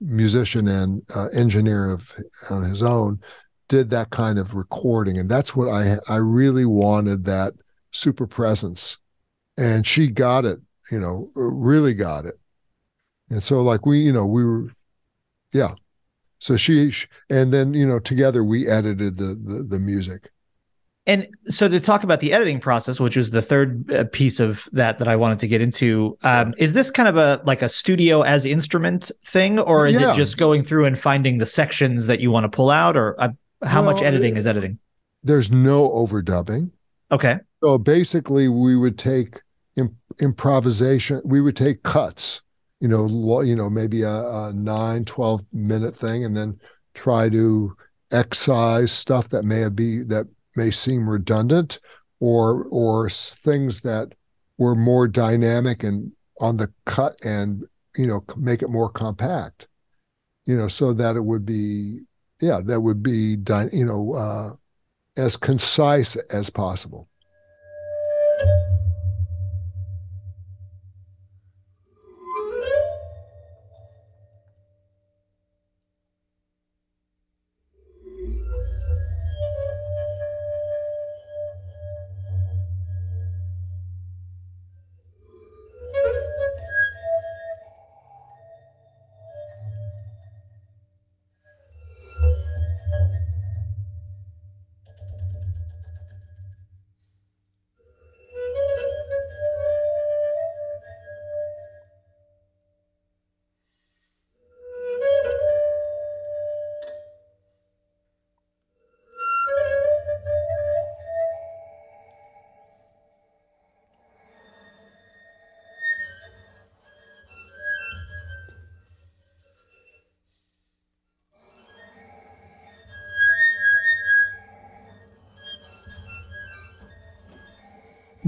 musician 0.00 0.68
and 0.68 1.02
uh, 1.14 1.28
engineer 1.28 1.90
of 1.90 2.12
on 2.50 2.62
his 2.62 2.82
own 2.82 3.20
did 3.68 3.90
that 3.90 4.10
kind 4.10 4.38
of 4.38 4.54
recording. 4.54 5.18
And 5.18 5.28
that's 5.28 5.54
what 5.54 5.68
i 5.68 5.98
i 6.08 6.16
really 6.16 6.64
wanted 6.64 7.24
that 7.24 7.54
super 7.90 8.26
presence. 8.26 8.98
And 9.56 9.86
she 9.86 10.08
got 10.08 10.44
it 10.44 10.60
you 10.90 10.98
know 10.98 11.30
really 11.34 11.94
got 11.94 12.24
it. 12.24 12.34
And 13.30 13.42
so 13.42 13.62
like 13.62 13.86
we 13.86 14.00
you 14.00 14.12
know 14.12 14.26
we 14.26 14.44
were 14.44 14.70
yeah. 15.52 15.74
So 16.40 16.56
she 16.56 16.92
and 17.30 17.52
then 17.52 17.74
you 17.74 17.86
know 17.86 17.98
together 17.98 18.44
we 18.44 18.68
edited 18.68 19.18
the 19.18 19.34
the, 19.34 19.66
the 19.68 19.78
music. 19.78 20.30
And 21.06 21.26
so 21.46 21.68
to 21.68 21.80
talk 21.80 22.04
about 22.04 22.20
the 22.20 22.34
editing 22.34 22.60
process, 22.60 23.00
which 23.00 23.16
was 23.16 23.30
the 23.30 23.40
third 23.40 23.90
uh, 23.90 24.04
piece 24.12 24.40
of 24.40 24.68
that 24.72 24.98
that 24.98 25.08
I 25.08 25.16
wanted 25.16 25.38
to 25.38 25.48
get 25.48 25.62
into, 25.62 26.18
um, 26.22 26.52
is 26.58 26.74
this 26.74 26.90
kind 26.90 27.08
of 27.08 27.16
a 27.16 27.40
like 27.46 27.62
a 27.62 27.68
studio 27.68 28.20
as 28.20 28.44
instrument 28.44 29.10
thing, 29.24 29.58
or 29.58 29.86
is 29.86 29.98
Yeah. 29.98 30.12
it 30.12 30.16
just 30.16 30.36
going 30.36 30.64
through 30.64 30.84
and 30.84 30.98
finding 30.98 31.38
the 31.38 31.46
sections 31.46 32.08
that 32.08 32.20
you 32.20 32.30
want 32.30 32.44
to 32.44 32.54
pull 32.54 32.68
out, 32.68 32.94
or 32.94 33.18
uh, 33.18 33.30
how 33.62 33.82
much 33.82 34.02
editing 34.02 34.36
is 34.36 34.46
editing? 34.46 34.78
there's 35.22 35.50
no 35.50 35.88
overdubbing 35.90 36.70
Okay, 37.10 37.38
so 37.62 37.78
basically 37.78 38.48
we 38.48 38.76
would 38.76 38.98
take 38.98 39.40
Im- 39.76 39.96
improvisation 40.20 41.22
we 41.24 41.40
would 41.40 41.56
take 41.56 41.82
cuts 41.82 42.42
you 42.80 42.88
know 42.88 43.02
lo- 43.02 43.40
you 43.40 43.56
know 43.56 43.70
maybe 43.70 44.02
a, 44.02 44.10
a 44.10 44.52
9 44.52 45.04
12 45.04 45.44
minute 45.52 45.96
thing 45.96 46.24
and 46.24 46.36
then 46.36 46.58
try 46.94 47.28
to 47.28 47.74
excise 48.12 48.92
stuff 48.92 49.28
that 49.30 49.44
may 49.44 49.68
be 49.68 50.02
that 50.04 50.26
may 50.56 50.70
seem 50.70 51.08
redundant 51.08 51.78
or 52.20 52.66
or 52.70 53.08
things 53.10 53.80
that 53.82 54.12
were 54.58 54.74
more 54.74 55.06
dynamic 55.06 55.84
and 55.84 56.10
on 56.40 56.56
the 56.56 56.72
cut 56.86 57.16
and 57.24 57.64
you 57.96 58.06
know 58.06 58.24
make 58.36 58.62
it 58.62 58.70
more 58.70 58.90
compact 58.90 59.68
you 60.46 60.56
know 60.56 60.68
so 60.68 60.92
that 60.92 61.16
it 61.16 61.24
would 61.24 61.46
be 61.46 62.00
yeah 62.40 62.60
that 62.64 62.80
would 62.80 63.02
be 63.02 63.36
dy- 63.36 63.70
you 63.72 63.84
know 63.84 64.14
uh 64.14 64.52
as 65.16 65.36
concise 65.36 66.16
as 66.30 66.50
possible 66.50 67.08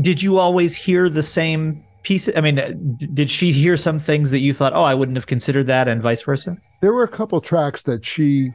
did 0.02 0.22
you 0.22 0.38
always 0.38 0.74
hear 0.74 1.08
the 1.08 1.22
same 1.22 1.84
pieces? 2.02 2.34
I 2.36 2.40
mean, 2.40 2.96
did 3.14 3.30
she 3.30 3.52
hear 3.52 3.76
some 3.76 3.98
things 3.98 4.30
that 4.30 4.40
you 4.40 4.52
thought, 4.52 4.72
oh, 4.72 4.82
I 4.82 4.94
wouldn't 4.94 5.16
have 5.16 5.26
considered 5.26 5.66
that, 5.66 5.88
and 5.88 6.02
vice 6.02 6.22
versa? 6.22 6.56
There 6.80 6.92
were 6.92 7.04
a 7.04 7.08
couple 7.08 7.40
tracks 7.40 7.82
that 7.82 8.04
she 8.04 8.50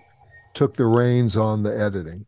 took 0.54 0.76
the 0.76 0.86
reins 0.86 1.36
on 1.36 1.64
the 1.64 1.78
editing, 1.78 2.26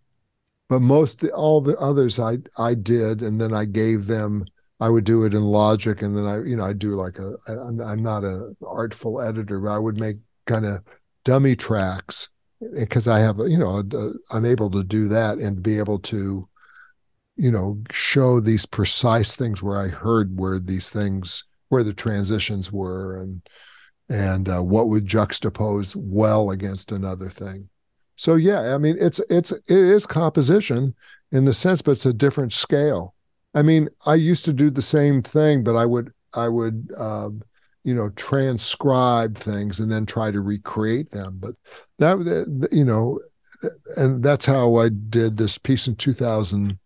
but 0.69 0.80
most 0.80 1.23
all 1.30 1.62
the 1.62 1.77
others 1.77 2.19
I 2.19 2.38
I 2.58 2.73
did, 2.73 3.21
and 3.21 3.39
then 3.39 3.53
I 3.53 3.65
gave 3.65 4.08
them. 4.08 4.45
I 4.80 4.89
would 4.89 5.06
do 5.06 5.23
it 5.23 5.34
in 5.34 5.41
Logic, 5.41 5.99
and 6.03 6.15
then 6.15 6.25
I 6.25 6.43
you 6.43 6.56
know 6.56 6.65
I 6.65 6.73
do 6.73 6.95
like 6.95 7.17
a. 7.17 7.36
I'm, 7.47 7.80
I'm 7.82 8.03
not 8.03 8.23
an 8.23 8.56
artful 8.65 9.21
editor, 9.21 9.60
but 9.60 9.69
I 9.69 9.80
would 9.80 9.99
make 9.99 10.17
kind 10.45 10.65
of 10.65 10.84
dummy 11.23 11.56
tracks 11.56 12.30
eh, 12.62 12.82
because 12.82 13.08
I 13.08 13.19
have 13.19 13.38
you 13.39 13.58
know 13.58 13.84
I'm 14.32 14.45
able 14.45 14.69
to 14.71 14.84
do 14.84 15.08
that 15.08 15.39
and 15.39 15.63
be 15.63 15.80
able 15.80 15.99
to 15.99 16.47
you 17.38 17.52
know 17.52 17.82
show 17.91 18.39
these 18.39 18.65
precise 18.65 19.36
things 19.36 19.62
where 19.63 19.78
I 19.78 19.88
heard 19.88 20.38
where 20.38 20.60
these 20.60 20.89
things 20.89 21.43
where 21.69 21.84
the 21.84 21.93
transitions 21.93 22.71
were 22.71 23.21
and 23.21 23.41
and 24.10 24.50
uh, 24.50 24.63
what 24.63 24.88
would 24.88 25.06
juxtapose 25.06 25.95
well 25.95 26.52
against 26.52 26.91
another 26.91 27.30
thing. 27.30 27.67
So 28.15 28.36
yeah, 28.36 28.73
I 28.73 28.78
mean 28.78 28.97
it's 29.00 29.19
it's 29.30 29.52
it 29.52 29.63
is 29.69 30.06
composition 30.06 30.95
in 31.32 31.45
the 31.45 31.54
sense, 31.54 31.82
but 31.82 31.91
it's 31.91 32.06
a 32.06 32.13
different 32.13 32.54
scale. 32.54 33.13
I 33.54 33.62
mean, 33.62 33.89
I 34.06 34.15
used 34.15 34.45
to 34.45 34.54
do 34.54 34.69
the 34.69 34.82
same 34.82 35.21
thing, 35.21 35.63
but 35.63 35.76
I 35.76 35.86
would 35.86 36.12
I 36.34 36.47
would 36.47 36.91
um, 36.97 37.41
you 37.84 37.95
know 37.95 38.10
transcribe 38.12 39.38
things 39.38 39.80
and 39.80 39.91
then 39.91 40.06
try 40.06 40.32
to 40.32 40.41
recreate 40.41 41.12
them. 41.12 41.39
But 41.39 41.56
that 42.00 42.69
you 42.71 42.86
know, 42.86 43.19
and 43.95 44.23
that's 44.23 44.45
how 44.45 44.76
I 44.76 44.89
did 44.89 45.38
this 45.38 45.58
piece 45.58 45.88
in 45.88 45.95
2000, 45.95 46.78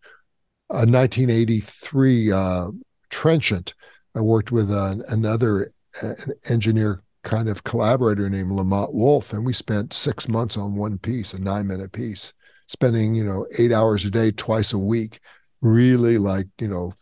uh, 0.72 0.88
1983 0.88 2.32
uh, 2.32 2.68
Trenchant. 3.10 3.74
I 4.16 4.22
worked 4.22 4.52
with 4.52 4.72
uh, 4.72 4.96
another 5.10 5.74
uh, 6.02 6.14
engineer 6.50 7.04
kind 7.24 7.50
of 7.50 7.64
collaborator 7.64 8.30
named 8.30 8.52
Lamont 8.52 8.94
Wolf, 8.94 9.34
and 9.34 9.46
we 9.46 9.54
spent 9.54 9.94
six 9.94 10.28
months 10.28 10.58
on 10.58 10.76
one 10.76 10.98
piece, 10.98 11.34
a 11.34 11.40
nine 11.40 11.68
minute 11.68 11.92
piece, 11.92 12.34
spending, 12.68 13.14
you 13.16 13.24
know, 13.24 13.46
eight 13.60 13.72
hours 13.72 14.06
a 14.06 14.10
day, 14.10 14.32
twice 14.32 14.74
a 14.74 14.78
week, 14.78 15.20
really 15.62 16.18
like, 16.18 16.48
you 16.60 16.68
know, 16.68 16.94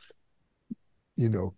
you 1.15 1.29
know, 1.29 1.53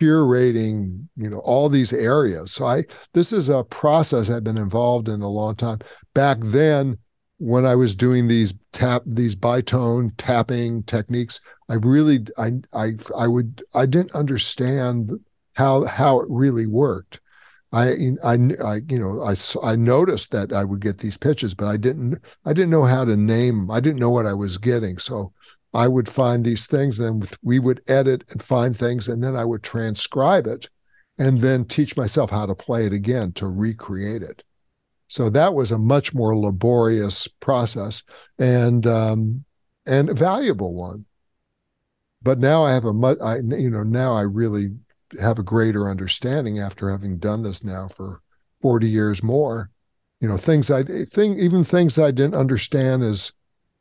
curating, 0.00 1.08
you 1.16 1.28
know, 1.28 1.38
all 1.40 1.68
these 1.68 1.92
areas. 1.92 2.52
So 2.52 2.66
I 2.66 2.84
this 3.12 3.32
is 3.32 3.48
a 3.48 3.64
process 3.64 4.30
I've 4.30 4.44
been 4.44 4.56
involved 4.56 5.08
in 5.08 5.20
a 5.20 5.28
long 5.28 5.56
time. 5.56 5.80
Back 6.14 6.38
then, 6.40 6.98
when 7.42 7.66
I 7.66 7.74
was 7.74 7.96
doing 7.96 8.28
these 8.28 8.54
tap 8.70 9.02
these 9.04 9.34
bitone 9.34 10.12
tapping 10.16 10.84
techniques, 10.84 11.40
I 11.68 11.74
really 11.74 12.20
I 12.38 12.52
I 12.72 12.92
I 13.16 13.26
would 13.26 13.64
I 13.74 13.86
didn't 13.86 14.14
understand 14.14 15.10
how 15.54 15.84
how 15.86 16.20
it 16.20 16.28
really 16.30 16.68
worked. 16.68 17.20
I, 17.72 18.12
I, 18.22 18.34
I, 18.62 18.74
you 18.86 18.98
know, 18.98 19.22
I, 19.22 19.34
I 19.62 19.76
noticed 19.76 20.30
that 20.32 20.52
I 20.52 20.62
would 20.62 20.80
get 20.80 20.98
these 20.98 21.16
pitches, 21.16 21.54
but 21.54 21.68
I 21.68 21.78
didn't, 21.78 22.22
I 22.44 22.52
didn't 22.52 22.68
know 22.68 22.84
how 22.84 23.06
to 23.06 23.16
name. 23.16 23.60
them. 23.60 23.70
I 23.70 23.80
didn't 23.80 23.98
know 23.98 24.10
what 24.10 24.26
I 24.26 24.34
was 24.34 24.58
getting. 24.58 24.98
So 24.98 25.32
I 25.72 25.88
would 25.88 26.06
find 26.06 26.44
these 26.44 26.66
things, 26.66 26.98
then 26.98 27.22
we 27.42 27.58
would 27.58 27.80
edit 27.88 28.24
and 28.28 28.42
find 28.42 28.76
things, 28.76 29.08
and 29.08 29.24
then 29.24 29.36
I 29.36 29.46
would 29.46 29.62
transcribe 29.62 30.46
it, 30.46 30.68
and 31.16 31.40
then 31.40 31.64
teach 31.64 31.96
myself 31.96 32.28
how 32.28 32.44
to 32.44 32.54
play 32.54 32.84
it 32.84 32.92
again 32.92 33.32
to 33.32 33.46
recreate 33.46 34.22
it. 34.22 34.44
So 35.12 35.28
that 35.28 35.52
was 35.52 35.70
a 35.70 35.76
much 35.76 36.14
more 36.14 36.34
laborious 36.34 37.28
process 37.28 38.02
and 38.38 38.86
um, 38.86 39.44
and 39.84 40.08
valuable 40.18 40.72
one. 40.72 41.04
But 42.22 42.38
now 42.38 42.62
I 42.62 42.72
have 42.72 42.86
a 42.86 42.94
much, 42.94 43.18
I 43.22 43.36
you 43.36 43.68
know, 43.68 43.82
now 43.82 44.14
I 44.14 44.22
really 44.22 44.70
have 45.20 45.38
a 45.38 45.42
greater 45.42 45.90
understanding 45.90 46.60
after 46.60 46.88
having 46.88 47.18
done 47.18 47.42
this 47.42 47.62
now 47.62 47.88
for 47.88 48.22
40 48.62 48.88
years 48.88 49.22
more 49.22 49.68
you 50.20 50.28
know 50.28 50.38
things 50.38 50.70
i 50.70 50.82
think 50.82 51.38
even 51.38 51.64
things 51.64 51.98
i 51.98 52.10
didn't 52.10 52.36
understand 52.36 53.02
as 53.02 53.32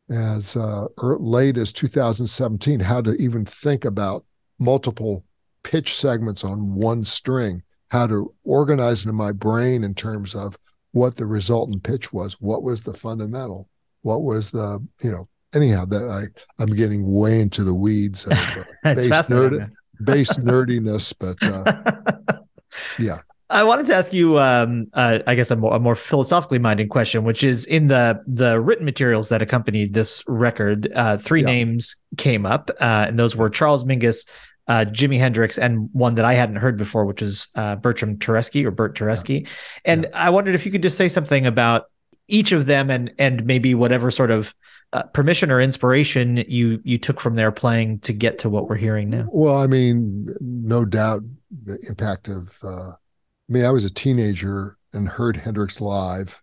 as 0.09 0.57
uh, 0.57 0.87
late 0.97 1.55
as 1.55 1.71
2017 1.71 2.79
how 2.81 2.99
to 2.99 3.11
even 3.11 3.45
think 3.45 3.85
about 3.85 4.25
multiple 4.59 5.23
pitch 5.63 5.95
segments 5.95 6.43
on 6.43 6.73
one 6.73 7.05
string 7.05 7.61
how 7.89 8.07
to 8.07 8.33
organize 8.43 9.05
it 9.05 9.09
in 9.09 9.15
my 9.15 9.31
brain 9.31 9.83
in 9.85 9.93
terms 9.93 10.35
of 10.35 10.57
what 10.91 11.15
the 11.15 11.25
resultant 11.25 11.83
pitch 11.83 12.11
was 12.11 12.33
what 12.41 12.63
was 12.63 12.83
the 12.83 12.93
fundamental 12.93 13.67
what 14.01 14.23
was 14.23 14.51
the 14.51 14.85
you 15.01 15.11
know 15.11 15.27
anyhow 15.53 15.85
that 15.85 16.03
i 16.03 16.23
i'm 16.61 16.75
getting 16.75 17.11
way 17.13 17.41
into 17.41 17.63
the 17.63 17.73
weeds 17.73 18.25
of, 18.25 18.33
uh, 18.33 18.63
it's 18.85 19.07
fascinating 19.07 19.59
nerd, 19.59 19.71
bass 20.01 20.33
nerdiness, 20.37 21.13
but 21.17 21.41
uh, 21.43 22.39
yeah. 22.99 23.19
I 23.49 23.63
wanted 23.63 23.85
to 23.87 23.95
ask 23.95 24.13
you, 24.13 24.39
um, 24.39 24.87
uh, 24.93 25.19
I 25.27 25.35
guess, 25.35 25.51
a 25.51 25.57
more, 25.57 25.75
a 25.75 25.79
more, 25.79 25.95
philosophically 25.95 26.57
minded 26.57 26.89
question, 26.89 27.25
which 27.25 27.43
is 27.43 27.65
in 27.65 27.89
the 27.89 28.23
the 28.25 28.61
written 28.61 28.85
materials 28.85 29.27
that 29.27 29.41
accompanied 29.41 29.93
this 29.93 30.23
record, 30.25 30.89
uh, 30.95 31.17
three 31.17 31.41
yeah. 31.41 31.47
names 31.47 31.97
came 32.17 32.45
up, 32.45 32.71
uh, 32.79 33.05
and 33.09 33.19
those 33.19 33.35
were 33.35 33.49
Charles 33.49 33.83
Mingus, 33.83 34.25
uh, 34.71 34.85
Jimi 34.85 35.19
Hendrix, 35.19 35.57
and 35.57 35.89
one 35.91 36.15
that 36.15 36.23
I 36.23 36.33
hadn't 36.33 36.55
heard 36.55 36.77
before, 36.77 37.05
which 37.05 37.21
is 37.21 37.49
uh, 37.55 37.75
Bertram 37.75 38.17
Turetzky 38.17 38.63
or 38.63 38.71
Bert 38.71 38.97
Turetzky. 38.97 39.41
Yeah. 39.41 39.49
And 39.83 40.03
yeah. 40.03 40.09
I 40.13 40.29
wondered 40.29 40.55
if 40.55 40.65
you 40.65 40.71
could 40.71 40.81
just 40.81 40.95
say 40.95 41.09
something 41.09 41.45
about 41.45 41.91
each 42.29 42.53
of 42.53 42.67
them, 42.67 42.89
and 42.89 43.11
and 43.19 43.45
maybe 43.45 43.75
whatever 43.75 44.09
sort 44.09 44.31
of 44.31 44.55
uh, 44.93 45.03
permission 45.03 45.51
or 45.51 45.59
inspiration 45.59 46.45
you 46.47 46.79
you 46.85 46.97
took 46.97 47.19
from 47.19 47.35
their 47.35 47.51
playing 47.51 47.99
to 47.99 48.13
get 48.13 48.39
to 48.39 48.49
what 48.49 48.69
we're 48.69 48.77
hearing 48.77 49.09
now? 49.09 49.27
Well, 49.29 49.57
I 49.57 49.67
mean, 49.67 50.29
no 50.39 50.85
doubt 50.85 51.23
the 51.65 51.77
impact 51.89 52.29
of. 52.29 52.57
Uh, 52.63 52.91
I 52.91 53.49
mean, 53.49 53.65
I 53.65 53.71
was 53.71 53.83
a 53.83 53.93
teenager 53.93 54.77
and 54.93 55.05
heard 55.05 55.35
Hendrix 55.35 55.81
live, 55.81 56.41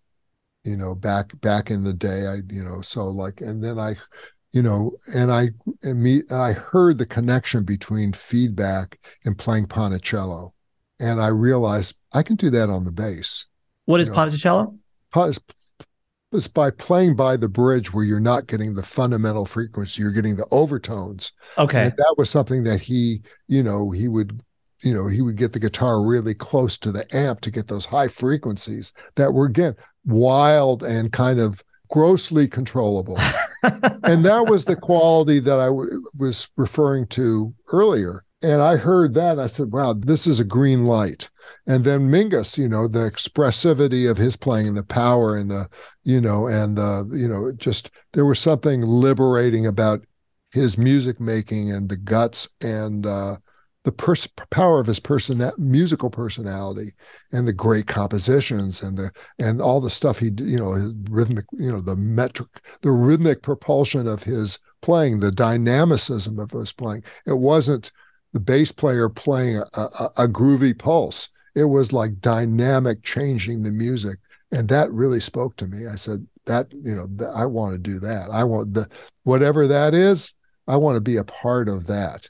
you 0.63 0.77
know, 0.77 0.93
back 0.93 1.31
back 1.41 1.71
in 1.71 1.83
the 1.83 1.93
day. 1.93 2.27
I 2.27 2.41
you 2.47 2.63
know, 2.63 2.81
so 2.81 3.07
like, 3.07 3.41
and 3.41 3.63
then 3.63 3.79
I, 3.79 3.95
you 4.51 4.61
know, 4.61 4.91
and 5.13 5.31
I 5.31 5.49
and 5.83 6.01
me 6.01 6.23
I 6.31 6.53
heard 6.53 6.97
the 6.97 7.05
connection 7.05 7.63
between 7.63 8.13
feedback 8.13 8.99
and 9.25 9.37
playing 9.37 9.67
Ponticello, 9.67 10.53
and 10.99 11.21
I 11.21 11.27
realized 11.27 11.95
I 12.13 12.23
can 12.23 12.35
do 12.35 12.49
that 12.51 12.69
on 12.69 12.85
the 12.85 12.91
bass. 12.91 13.45
What 13.85 13.99
is 13.99 14.07
you 14.07 14.13
know, 14.13 14.19
Ponticello? 14.19 14.77
it's 16.31 16.47
by 16.47 16.69
playing 16.69 17.15
by 17.15 17.35
the 17.35 17.49
bridge 17.49 17.93
where 17.93 18.03
you're 18.03 18.19
not 18.19 18.47
getting 18.47 18.75
the 18.75 18.83
fundamental 18.83 19.45
frequency, 19.45 20.01
you're 20.01 20.11
getting 20.11 20.35
the 20.35 20.47
overtones. 20.51 21.31
Okay. 21.57 21.85
And 21.85 21.93
that 21.97 22.15
was 22.17 22.29
something 22.29 22.63
that 22.63 22.81
he, 22.81 23.23
you 23.47 23.63
know, 23.63 23.89
he 23.89 24.07
would, 24.07 24.43
you 24.83 24.93
know, 24.93 25.07
he 25.07 25.21
would 25.21 25.37
get 25.37 25.53
the 25.53 25.59
guitar 25.59 26.05
really 26.05 26.35
close 26.35 26.77
to 26.79 26.91
the 26.91 27.05
amp 27.15 27.41
to 27.41 27.51
get 27.51 27.67
those 27.67 27.85
high 27.85 28.07
frequencies 28.07 28.93
that 29.15 29.33
were 29.33 29.47
again 29.47 29.75
wild 30.05 30.83
and 30.83 31.11
kind 31.11 31.39
of 31.39 31.63
grossly 31.89 32.47
controllable. 32.47 33.17
and 34.03 34.23
that 34.25 34.45
was 34.47 34.65
the 34.65 34.75
quality 34.75 35.39
that 35.39 35.59
I 35.59 35.65
w- 35.67 36.03
was 36.17 36.49
referring 36.55 37.07
to 37.07 37.53
earlier. 37.71 38.23
And 38.41 38.61
I 38.61 38.77
heard 38.77 39.13
that. 39.15 39.37
I 39.37 39.47
said, 39.47 39.71
wow, 39.71 39.93
this 39.93 40.25
is 40.25 40.39
a 40.39 40.45
green 40.45 40.85
light. 40.85 41.29
And 41.67 41.83
then 41.83 42.09
Mingus, 42.09 42.57
you 42.57 42.69
know, 42.69 42.87
the 42.87 43.09
expressivity 43.09 44.09
of 44.09 44.17
his 44.17 44.37
playing 44.37 44.67
and 44.67 44.77
the 44.77 44.83
power 44.83 45.35
and 45.35 45.51
the, 45.51 45.67
you 46.03 46.21
know, 46.21 46.47
and 46.47 46.77
the, 46.77 47.09
you 47.11 47.27
know, 47.27 47.51
just 47.57 47.91
there 48.13 48.25
was 48.25 48.39
something 48.39 48.81
liberating 48.81 49.67
about 49.67 50.05
his 50.53 50.77
music 50.77 51.19
making 51.19 51.71
and 51.71 51.89
the 51.89 51.97
guts 51.97 52.47
and 52.61 53.05
uh, 53.05 53.37
the 53.85 53.91
pers- 53.91 54.27
power 54.49 54.79
of 54.79 54.87
his 54.87 54.99
person 54.99 55.51
musical 55.57 56.09
personality 56.09 56.93
and 57.31 57.47
the 57.47 57.53
great 57.53 57.87
compositions 57.87 58.83
and 58.83 58.97
the 58.97 59.09
and 59.39 59.61
all 59.61 59.79
the 59.79 59.89
stuff 59.89 60.19
he 60.19 60.31
you 60.37 60.57
know 60.57 60.73
his 60.73 60.93
rhythmic 61.09 61.45
you 61.53 61.71
know 61.71 61.79
the 61.79 61.95
metric 61.95 62.49
the 62.81 62.91
rhythmic 62.91 63.41
propulsion 63.41 64.05
of 64.05 64.23
his 64.23 64.59
playing 64.81 65.19
the 65.19 65.31
dynamicism 65.31 66.39
of 66.39 66.51
his 66.51 66.71
playing. 66.71 67.03
It 67.25 67.37
wasn't 67.37 67.91
the 68.33 68.39
bass 68.39 68.71
player 68.71 69.09
playing 69.09 69.57
a, 69.73 69.81
a, 69.81 70.11
a 70.17 70.27
groovy 70.27 70.77
pulse. 70.77 71.29
It 71.55 71.65
was 71.65 71.91
like 71.91 72.21
dynamic 72.21 73.03
changing 73.03 73.63
the 73.63 73.71
music. 73.71 74.19
And 74.51 74.69
that 74.69 74.91
really 74.91 75.19
spoke 75.19 75.55
to 75.57 75.67
me. 75.67 75.87
I 75.87 75.95
said 75.95 76.25
that 76.45 76.67
you 76.71 76.95
know 76.95 77.07
th- 77.07 77.29
i 77.35 77.45
want 77.45 77.73
to 77.73 77.77
do 77.77 77.99
that. 77.99 78.29
I 78.31 78.43
want 78.43 78.73
the 78.73 78.87
whatever 79.23 79.67
that 79.67 79.93
is 79.93 80.33
i 80.67 80.75
want 80.75 80.95
to 80.95 81.01
be 81.01 81.17
a 81.17 81.23
part 81.23 81.69
of 81.69 81.85
that 81.87 82.29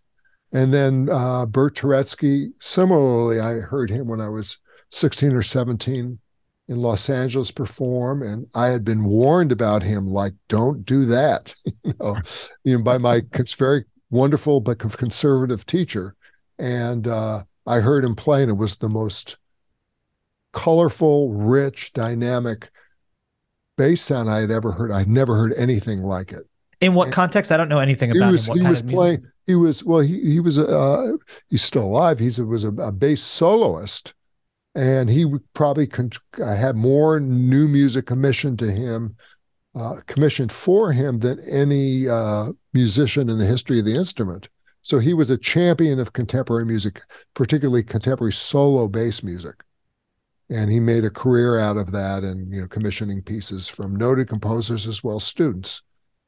and 0.51 0.73
then 0.73 1.07
uh, 1.11 1.45
bert 1.45 1.75
turetzky 1.75 2.51
similarly 2.59 3.39
i 3.39 3.53
heard 3.53 3.89
him 3.89 4.07
when 4.07 4.21
i 4.21 4.29
was 4.29 4.57
16 4.89 5.33
or 5.33 5.43
17 5.43 6.19
in 6.67 6.75
los 6.77 7.09
angeles 7.09 7.51
perform 7.51 8.21
and 8.23 8.47
i 8.53 8.67
had 8.67 8.83
been 8.83 9.03
warned 9.03 9.51
about 9.51 9.83
him 9.83 10.07
like 10.07 10.33
don't 10.47 10.85
do 10.85 11.05
that 11.05 11.53
you 11.83 11.93
know, 11.99 12.17
you 12.63 12.77
know 12.77 12.83
by 12.83 12.97
my 12.97 13.21
very 13.57 13.83
wonderful 14.09 14.59
but 14.59 14.79
conservative 14.79 15.65
teacher 15.65 16.15
and 16.59 17.07
uh, 17.07 17.43
I 17.65 17.79
heard 17.79 18.03
him 18.03 18.15
play, 18.15 18.41
and 18.41 18.51
it 18.51 18.57
was 18.57 18.77
the 18.77 18.89
most 18.89 19.37
colorful, 20.53 21.33
rich, 21.33 21.93
dynamic 21.93 22.69
bass 23.77 24.01
sound 24.01 24.29
I 24.29 24.41
had 24.41 24.51
ever 24.51 24.71
heard. 24.71 24.91
I'd 24.91 25.07
never 25.07 25.35
heard 25.35 25.53
anything 25.53 26.03
like 26.03 26.31
it. 26.31 26.43
In 26.81 26.93
what 26.93 27.05
and 27.05 27.13
context? 27.13 27.51
I 27.51 27.57
don't 27.57 27.69
know 27.69 27.79
anything 27.79 28.11
about 28.11 28.25
he 28.25 28.31
was, 28.31 28.47
him. 28.47 28.49
What 28.49 28.59
he 28.61 28.67
was 28.67 28.81
playing. 28.81 29.23
He 29.49 29.55
was 29.55 29.83
well. 29.83 30.01
He 30.01 30.33
he 30.33 30.39
was 30.39 30.59
uh, 30.59 31.13
he's 31.49 31.63
still 31.63 31.85
alive. 31.85 32.19
He 32.19 32.27
was 32.39 32.63
a, 32.63 32.67
a 32.67 32.91
bass 32.91 33.23
soloist, 33.23 34.13
and 34.75 35.09
he 35.09 35.25
probably 35.55 35.87
con- 35.87 36.11
had 36.37 36.75
more 36.75 37.19
new 37.19 37.67
music 37.67 38.05
commissioned 38.05 38.59
to 38.59 38.71
him, 38.71 39.15
uh, 39.73 40.01
commissioned 40.05 40.51
for 40.51 40.91
him 40.91 41.17
than 41.17 41.39
any 41.49 42.07
uh, 42.07 42.51
musician 42.73 43.27
in 43.27 43.39
the 43.39 43.45
history 43.47 43.79
of 43.79 43.85
the 43.85 43.95
instrument. 43.95 44.49
So 44.83 44.99
he 44.99 45.15
was 45.15 45.31
a 45.31 45.37
champion 45.37 45.99
of 45.99 46.13
contemporary 46.13 46.65
music, 46.65 47.01
particularly 47.33 47.81
contemporary 47.81 48.33
solo 48.33 48.87
bass 48.87 49.23
music. 49.23 49.63
And 50.51 50.71
he 50.71 50.79
made 50.79 51.05
a 51.05 51.09
career 51.09 51.57
out 51.57 51.77
of 51.77 51.91
that 51.93 52.23
and 52.23 52.53
you 52.53 52.61
know 52.61 52.67
commissioning 52.67 53.23
pieces 53.23 53.67
from 53.67 53.95
noted 53.95 54.29
composers 54.29 54.85
as 54.85 55.03
well 55.03 55.15
as 55.15 55.23
students. 55.23 55.81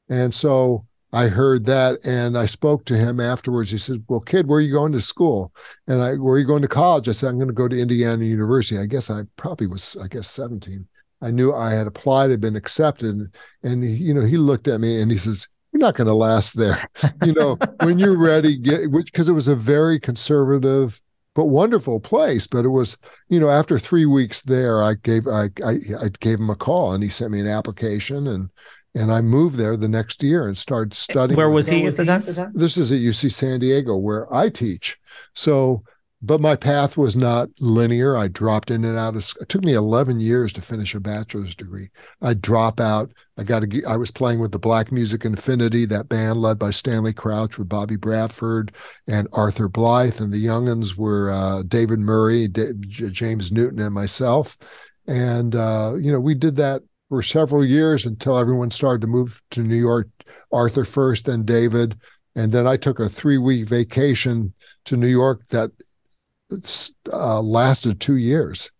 And 0.08 0.34
so 0.34 0.88
I 1.12 1.28
heard 1.28 1.66
that 1.66 2.04
and 2.04 2.38
I 2.38 2.46
spoke 2.46 2.86
to 2.86 2.96
him 2.96 3.20
afterwards. 3.20 3.70
He 3.70 3.78
said, 3.78 4.02
Well, 4.08 4.20
kid, 4.20 4.46
where 4.46 4.58
are 4.58 4.62
you 4.62 4.72
going 4.72 4.92
to 4.92 5.00
school? 5.00 5.52
And 5.86 6.00
I, 6.00 6.14
where 6.14 6.34
are 6.34 6.38
you 6.38 6.46
going 6.46 6.62
to 6.62 6.68
college? 6.68 7.08
I 7.08 7.12
said, 7.12 7.28
I'm 7.28 7.36
going 7.36 7.48
to 7.48 7.54
go 7.54 7.68
to 7.68 7.78
Indiana 7.78 8.24
University. 8.24 8.78
I 8.78 8.86
guess 8.86 9.10
I 9.10 9.22
probably 9.36 9.66
was, 9.66 9.96
I 10.02 10.08
guess, 10.08 10.28
17. 10.30 10.86
I 11.20 11.30
knew 11.30 11.52
I 11.52 11.72
had 11.72 11.86
applied, 11.86 12.30
had 12.30 12.40
been 12.40 12.56
accepted. 12.56 13.30
And, 13.62 13.84
he, 13.84 13.90
you 13.90 14.14
know, 14.14 14.22
he 14.22 14.38
looked 14.38 14.68
at 14.68 14.80
me 14.80 15.02
and 15.02 15.10
he 15.10 15.18
says, 15.18 15.46
You're 15.72 15.80
not 15.80 15.96
going 15.96 16.06
to 16.06 16.14
last 16.14 16.56
there. 16.56 16.88
you 17.26 17.34
know, 17.34 17.58
when 17.82 17.98
you're 17.98 18.18
ready, 18.18 18.56
get, 18.56 18.90
which, 18.90 19.12
because 19.12 19.28
it 19.28 19.34
was 19.34 19.48
a 19.48 19.54
very 19.54 20.00
conservative, 20.00 20.98
but 21.34 21.44
wonderful 21.44 22.00
place. 22.00 22.46
But 22.46 22.64
it 22.64 22.70
was, 22.70 22.96
you 23.28 23.38
know, 23.38 23.50
after 23.50 23.78
three 23.78 24.06
weeks 24.06 24.42
there, 24.42 24.82
I 24.82 24.94
gave, 24.94 25.26
I, 25.26 25.50
I, 25.62 25.72
I 26.00 26.08
gave 26.20 26.40
him 26.40 26.48
a 26.48 26.56
call 26.56 26.94
and 26.94 27.02
he 27.02 27.10
sent 27.10 27.32
me 27.32 27.40
an 27.40 27.48
application 27.48 28.28
and, 28.28 28.48
and 28.94 29.12
I 29.12 29.20
moved 29.20 29.56
there 29.56 29.76
the 29.76 29.88
next 29.88 30.22
year 30.22 30.46
and 30.46 30.56
started 30.56 30.94
studying. 30.94 31.36
Where 31.36 31.50
was 31.50 31.68
he 31.68 31.86
at 31.86 31.96
the 31.96 32.04
time? 32.04 32.52
This 32.54 32.76
is 32.76 32.92
at 32.92 32.98
UC 32.98 33.32
San 33.32 33.60
Diego, 33.60 33.96
where 33.96 34.32
I 34.32 34.50
teach. 34.50 34.98
So, 35.34 35.82
but 36.20 36.40
my 36.40 36.54
path 36.54 36.96
was 36.96 37.16
not 37.16 37.48
linear. 37.58 38.16
I 38.16 38.28
dropped 38.28 38.70
in 38.70 38.84
and 38.84 38.98
out 38.98 39.16
of. 39.16 39.32
It 39.40 39.48
took 39.48 39.64
me 39.64 39.72
11 39.72 40.20
years 40.20 40.52
to 40.52 40.60
finish 40.60 40.94
a 40.94 41.00
bachelor's 41.00 41.54
degree. 41.54 41.88
I 42.20 42.34
drop 42.34 42.80
out. 42.80 43.10
I 43.38 43.44
got 43.44 43.62
to. 43.62 43.84
I 43.84 43.96
was 43.96 44.10
playing 44.10 44.40
with 44.40 44.52
the 44.52 44.58
Black 44.58 44.92
Music 44.92 45.24
Infinity, 45.24 45.86
that 45.86 46.08
band 46.08 46.40
led 46.40 46.58
by 46.58 46.70
Stanley 46.70 47.14
Crouch 47.14 47.56
with 47.58 47.70
Bobby 47.70 47.96
Bradford 47.96 48.72
and 49.06 49.26
Arthur 49.32 49.68
Blythe, 49.68 50.20
and 50.20 50.32
the 50.32 50.44
younguns 50.44 50.96
were 50.96 51.30
uh, 51.30 51.62
David 51.62 51.98
Murray, 51.98 52.46
D- 52.46 52.72
James 52.82 53.50
Newton, 53.50 53.80
and 53.80 53.94
myself. 53.94 54.58
And 55.08 55.56
uh, 55.56 55.94
you 55.98 56.12
know, 56.12 56.20
we 56.20 56.34
did 56.34 56.56
that 56.56 56.82
for 57.12 57.22
several 57.22 57.62
years 57.62 58.06
until 58.06 58.38
everyone 58.38 58.70
started 58.70 59.02
to 59.02 59.06
move 59.06 59.42
to 59.50 59.60
New 59.60 59.76
York. 59.76 60.08
Arthur 60.50 60.82
first, 60.82 61.26
then 61.26 61.44
David, 61.44 61.94
and 62.36 62.50
then 62.50 62.66
I 62.66 62.78
took 62.78 63.00
a 63.00 63.06
three 63.06 63.36
week 63.36 63.68
vacation 63.68 64.54
to 64.86 64.96
New 64.96 65.08
York 65.08 65.46
that 65.48 65.70
uh, 67.12 67.42
lasted 67.42 68.00
two 68.00 68.16
years. 68.16 68.70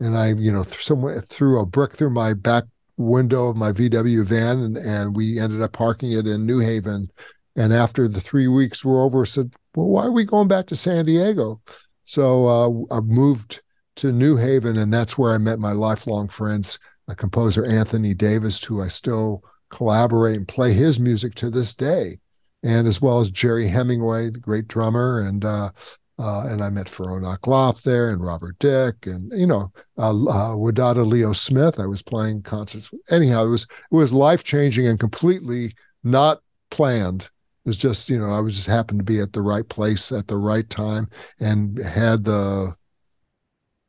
And 0.00 0.18
I, 0.18 0.34
you 0.34 0.52
know, 0.52 0.64
th- 0.64 1.24
threw 1.24 1.58
a 1.58 1.64
brick 1.64 1.94
through 1.94 2.10
my 2.10 2.34
back 2.34 2.64
window 2.98 3.48
of 3.48 3.56
my 3.56 3.72
VW 3.72 4.26
van, 4.26 4.58
and, 4.58 4.76
and 4.76 5.16
we 5.16 5.40
ended 5.40 5.62
up 5.62 5.72
parking 5.72 6.12
it 6.12 6.26
in 6.26 6.44
New 6.44 6.58
Haven. 6.58 7.10
And 7.56 7.72
after 7.72 8.06
the 8.06 8.20
three 8.20 8.48
weeks 8.48 8.84
were 8.84 9.00
over, 9.00 9.22
I 9.22 9.24
said, 9.24 9.54
"Well, 9.74 9.86
why 9.86 10.02
are 10.02 10.12
we 10.12 10.26
going 10.26 10.48
back 10.48 10.66
to 10.66 10.76
San 10.76 11.06
Diego?" 11.06 11.62
So 12.02 12.48
uh, 12.48 12.94
I 12.94 13.00
moved 13.00 13.62
to 13.94 14.12
New 14.12 14.36
Haven, 14.36 14.76
and 14.76 14.92
that's 14.92 15.16
where 15.16 15.32
I 15.32 15.38
met 15.38 15.58
my 15.58 15.72
lifelong 15.72 16.28
friends 16.28 16.78
a 17.08 17.14
composer 17.14 17.64
Anthony 17.64 18.14
Davis, 18.14 18.62
who 18.62 18.82
I 18.82 18.88
still 18.88 19.42
collaborate 19.70 20.36
and 20.36 20.48
play 20.48 20.72
his 20.72 20.98
music 21.00 21.34
to 21.36 21.50
this 21.50 21.74
day, 21.74 22.18
and 22.62 22.86
as 22.86 23.00
well 23.00 23.20
as 23.20 23.30
Gerry 23.30 23.68
Hemingway, 23.68 24.30
the 24.30 24.40
great 24.40 24.68
drummer, 24.68 25.20
and 25.20 25.44
uh, 25.44 25.70
uh, 26.18 26.46
and 26.46 26.62
I 26.62 26.70
met 26.70 26.88
Pheeroan 26.88 27.22
akLaff 27.22 27.82
there, 27.82 28.10
and 28.10 28.22
Robert 28.22 28.58
Dick, 28.58 29.06
and 29.06 29.30
you 29.38 29.46
know 29.46 29.72
uh, 29.98 30.10
uh, 30.10 30.54
Wadada 30.54 31.06
Leo 31.06 31.32
Smith. 31.32 31.78
I 31.78 31.86
was 31.86 32.02
playing 32.02 32.42
concerts. 32.42 32.90
Anyhow, 33.10 33.44
it 33.44 33.50
was 33.50 33.64
it 33.64 33.94
was 33.94 34.12
life 34.12 34.42
changing 34.42 34.86
and 34.86 34.98
completely 34.98 35.74
not 36.02 36.40
planned. 36.70 37.24
It 37.64 37.68
was 37.70 37.76
just 37.76 38.08
you 38.08 38.18
know 38.18 38.30
I 38.30 38.40
was 38.40 38.54
just 38.54 38.66
happened 38.66 39.00
to 39.00 39.04
be 39.04 39.20
at 39.20 39.32
the 39.32 39.42
right 39.42 39.68
place 39.68 40.10
at 40.10 40.26
the 40.26 40.38
right 40.38 40.68
time 40.70 41.08
and 41.40 41.78
had 41.78 42.24
the 42.24 42.74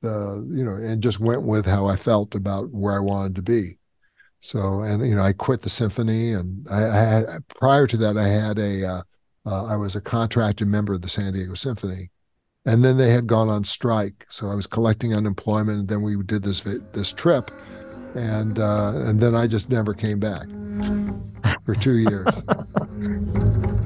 uh, 0.08 0.42
you 0.50 0.64
know, 0.64 0.74
and 0.74 1.04
just 1.04 1.20
went 1.20 1.44
with 1.44 1.66
how 1.66 1.88
I 1.88 1.96
felt 1.96 2.34
about 2.34 2.72
where 2.72 2.96
I 2.96 3.00
wanted 3.00 3.36
to 3.36 3.42
be. 3.42 3.78
So, 4.40 4.82
and 4.82 5.08
you 5.08 5.16
know, 5.16 5.24
I 5.24 5.34
quit 5.34 5.62
the 5.62 5.70
symphony, 5.70 6.34
and 6.34 6.66
I, 6.70 6.86
I 6.86 6.96
had 6.96 7.26
prior 7.50 7.88
to 7.88 7.98
that, 7.98 8.18
I 8.18 8.28
had 8.28 8.58
a, 8.60 8.86
uh, 8.86 9.02
uh, 9.46 9.66
I 9.66 9.76
was 9.76 9.96
a 9.96 10.02
contracted 10.02 10.68
member 10.68 10.94
of 10.94 11.02
the 11.02 11.10
San 11.10 11.34
Diego 11.34 11.54
Symphony, 11.54 12.10
and 12.66 12.84
then 12.84 12.98
they 12.98 13.12
had 13.12 13.28
gone 13.28 13.50
on 13.50 13.64
strike, 13.64 14.26
so 14.30 14.50
I 14.50 14.56
was 14.56 14.68
collecting 14.68 15.14
unemployment, 15.14 15.80
and 15.80 15.88
then 15.88 16.02
we 16.02 16.16
did 16.24 16.44
this 16.44 16.62
this 16.94 17.12
trip, 17.12 17.52
and 18.16 18.60
uh, 18.60 18.94
and 18.96 19.20
then 19.20 19.36
I 19.36 19.48
just 19.48 19.70
never 19.70 19.94
came 19.94 20.20
back 20.20 20.48
for 21.66 21.76
two 21.76 21.98
years. 21.98 22.44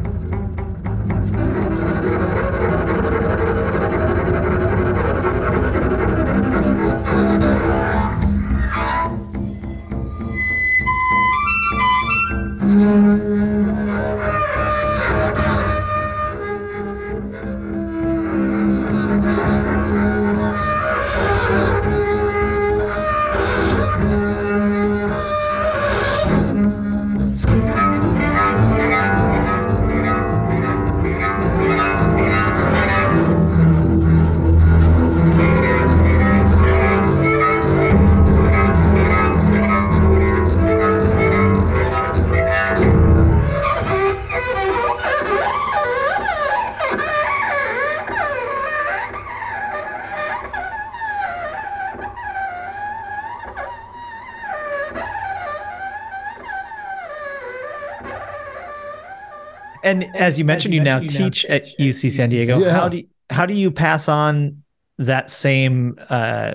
And 59.84 60.16
as 60.16 60.38
you 60.38 60.46
mentioned, 60.46 60.74
you, 60.74 60.82
mentioned, 60.82 61.12
you 61.14 61.20
now 61.20 61.26
teach 61.30 61.46
at 61.46 61.78
UC 61.78 62.12
San 62.12 62.30
Diego. 62.30 62.60
Yeah. 62.60 62.72
How 62.72 62.90
do 62.90 62.98
you, 62.98 63.08
how 63.30 63.46
do 63.46 63.54
you 63.54 63.72
pass 63.72 64.08
on 64.08 64.64
that 64.98 65.32
same 65.32 65.98
uh, 66.10 66.54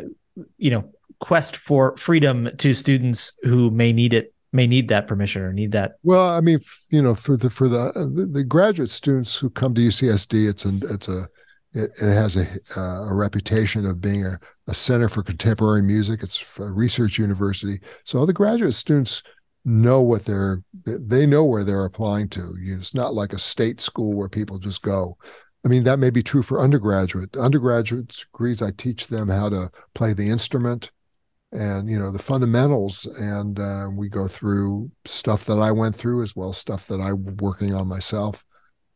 you 0.58 0.70
know 0.70 0.90
quest 1.18 1.56
for 1.56 1.96
freedom 1.96 2.48
to 2.58 2.74
students 2.74 3.32
who 3.42 3.70
may 3.70 3.92
need 3.92 4.12
it 4.12 4.32
may 4.52 4.66
need 4.66 4.88
that 4.88 5.06
permission 5.06 5.42
or 5.42 5.52
need 5.52 5.72
that 5.72 5.96
well 6.02 6.28
i 6.28 6.40
mean 6.40 6.60
you 6.90 7.02
know 7.02 7.14
for 7.14 7.36
the 7.36 7.50
for 7.50 7.68
the 7.68 7.92
the, 8.14 8.26
the 8.26 8.44
graduate 8.44 8.90
students 8.90 9.34
who 9.36 9.50
come 9.50 9.74
to 9.74 9.80
ucsd 9.80 10.48
it's 10.48 10.64
a 10.64 10.78
it's 10.92 11.08
a 11.08 11.26
it, 11.72 11.90
it 12.00 12.14
has 12.14 12.36
a 12.36 12.46
uh, 12.76 13.08
a 13.08 13.14
reputation 13.14 13.84
of 13.84 14.00
being 14.00 14.24
a, 14.24 14.38
a 14.68 14.74
center 14.74 15.08
for 15.08 15.22
contemporary 15.22 15.82
music 15.82 16.22
it's 16.22 16.58
a 16.58 16.70
research 16.70 17.18
university 17.18 17.80
so 18.04 18.18
all 18.18 18.26
the 18.26 18.32
graduate 18.32 18.74
students 18.74 19.22
know 19.66 20.00
what 20.00 20.24
they're 20.24 20.62
they 20.84 21.26
know 21.26 21.44
where 21.44 21.64
they're 21.64 21.84
applying 21.84 22.28
to. 22.30 22.54
It's 22.62 22.94
not 22.94 23.14
like 23.14 23.32
a 23.32 23.38
state 23.38 23.80
school 23.80 24.14
where 24.14 24.28
people 24.28 24.58
just 24.58 24.80
go. 24.80 25.18
I 25.64 25.68
mean, 25.68 25.82
that 25.84 25.98
may 25.98 26.10
be 26.10 26.22
true 26.22 26.42
for 26.42 26.60
undergraduate. 26.60 27.36
Undergraduate 27.36 28.08
degrees, 28.08 28.62
I 28.62 28.70
teach 28.70 29.08
them 29.08 29.28
how 29.28 29.48
to 29.48 29.70
play 29.94 30.12
the 30.12 30.30
instrument 30.30 30.92
and 31.52 31.88
you 31.88 31.98
know 31.98 32.10
the 32.10 32.18
fundamentals 32.18 33.06
and 33.18 33.58
uh, 33.60 33.88
we 33.94 34.08
go 34.08 34.26
through 34.26 34.90
stuff 35.04 35.44
that 35.44 35.58
i 35.58 35.70
went 35.70 35.94
through 35.94 36.22
as 36.22 36.34
well 36.34 36.52
stuff 36.52 36.86
that 36.86 37.00
i'm 37.00 37.36
working 37.36 37.72
on 37.72 37.86
myself 37.86 38.44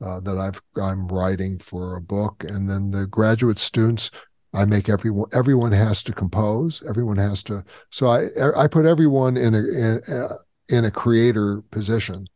uh, 0.05 0.19
that 0.21 0.37
i've 0.37 0.61
i'm 0.83 1.07
writing 1.09 1.59
for 1.59 1.97
a 1.97 2.01
book 2.01 2.45
and 2.45 2.69
then 2.69 2.91
the 2.91 3.07
graduate 3.07 3.59
students 3.59 4.11
i 4.53 4.65
make 4.65 4.89
everyone 4.89 5.29
everyone 5.33 5.71
has 5.71 6.03
to 6.03 6.13
compose 6.13 6.83
everyone 6.89 7.17
has 7.17 7.43
to 7.43 7.63
so 7.91 8.09
i 8.09 8.27
i 8.57 8.67
put 8.67 8.85
everyone 8.85 9.37
in 9.37 9.55
a, 9.55 9.59
in 9.59 10.01
a 10.09 10.29
in 10.71 10.85
a 10.85 10.91
creator 10.91 11.63
position. 11.71 12.27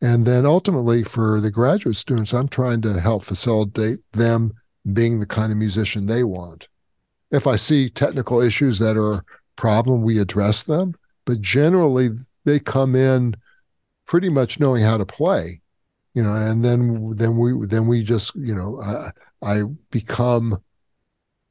And 0.00 0.26
then 0.26 0.46
ultimately 0.46 1.04
for 1.04 1.40
the 1.40 1.50
graduate 1.50 1.96
students, 1.96 2.34
I'm 2.34 2.48
trying 2.48 2.82
to 2.82 3.00
help 3.00 3.24
facilitate 3.24 4.00
them 4.12 4.52
being 4.92 5.20
the 5.20 5.26
kind 5.26 5.52
of 5.52 5.58
musician 5.58 6.06
they 6.06 6.24
want. 6.24 6.68
If 7.30 7.46
I 7.46 7.56
see 7.56 7.88
technical 7.88 8.40
issues 8.40 8.78
that 8.80 8.96
are 8.96 9.14
a 9.14 9.24
problem, 9.56 10.02
we 10.02 10.18
address 10.18 10.62
them. 10.64 10.94
But 11.24 11.40
generally, 11.40 12.10
they 12.44 12.60
come 12.60 12.94
in 12.96 13.36
pretty 14.06 14.28
much 14.28 14.60
knowing 14.60 14.82
how 14.84 14.98
to 14.98 15.06
play. 15.06 15.62
you 16.14 16.22
know, 16.22 16.32
and 16.34 16.64
then 16.64 17.16
then 17.16 17.36
we 17.36 17.66
then 17.66 17.86
we 17.88 18.02
just 18.02 18.34
you 18.36 18.54
know 18.54 18.80
I, 18.82 19.10
I 19.42 19.62
become 19.90 20.62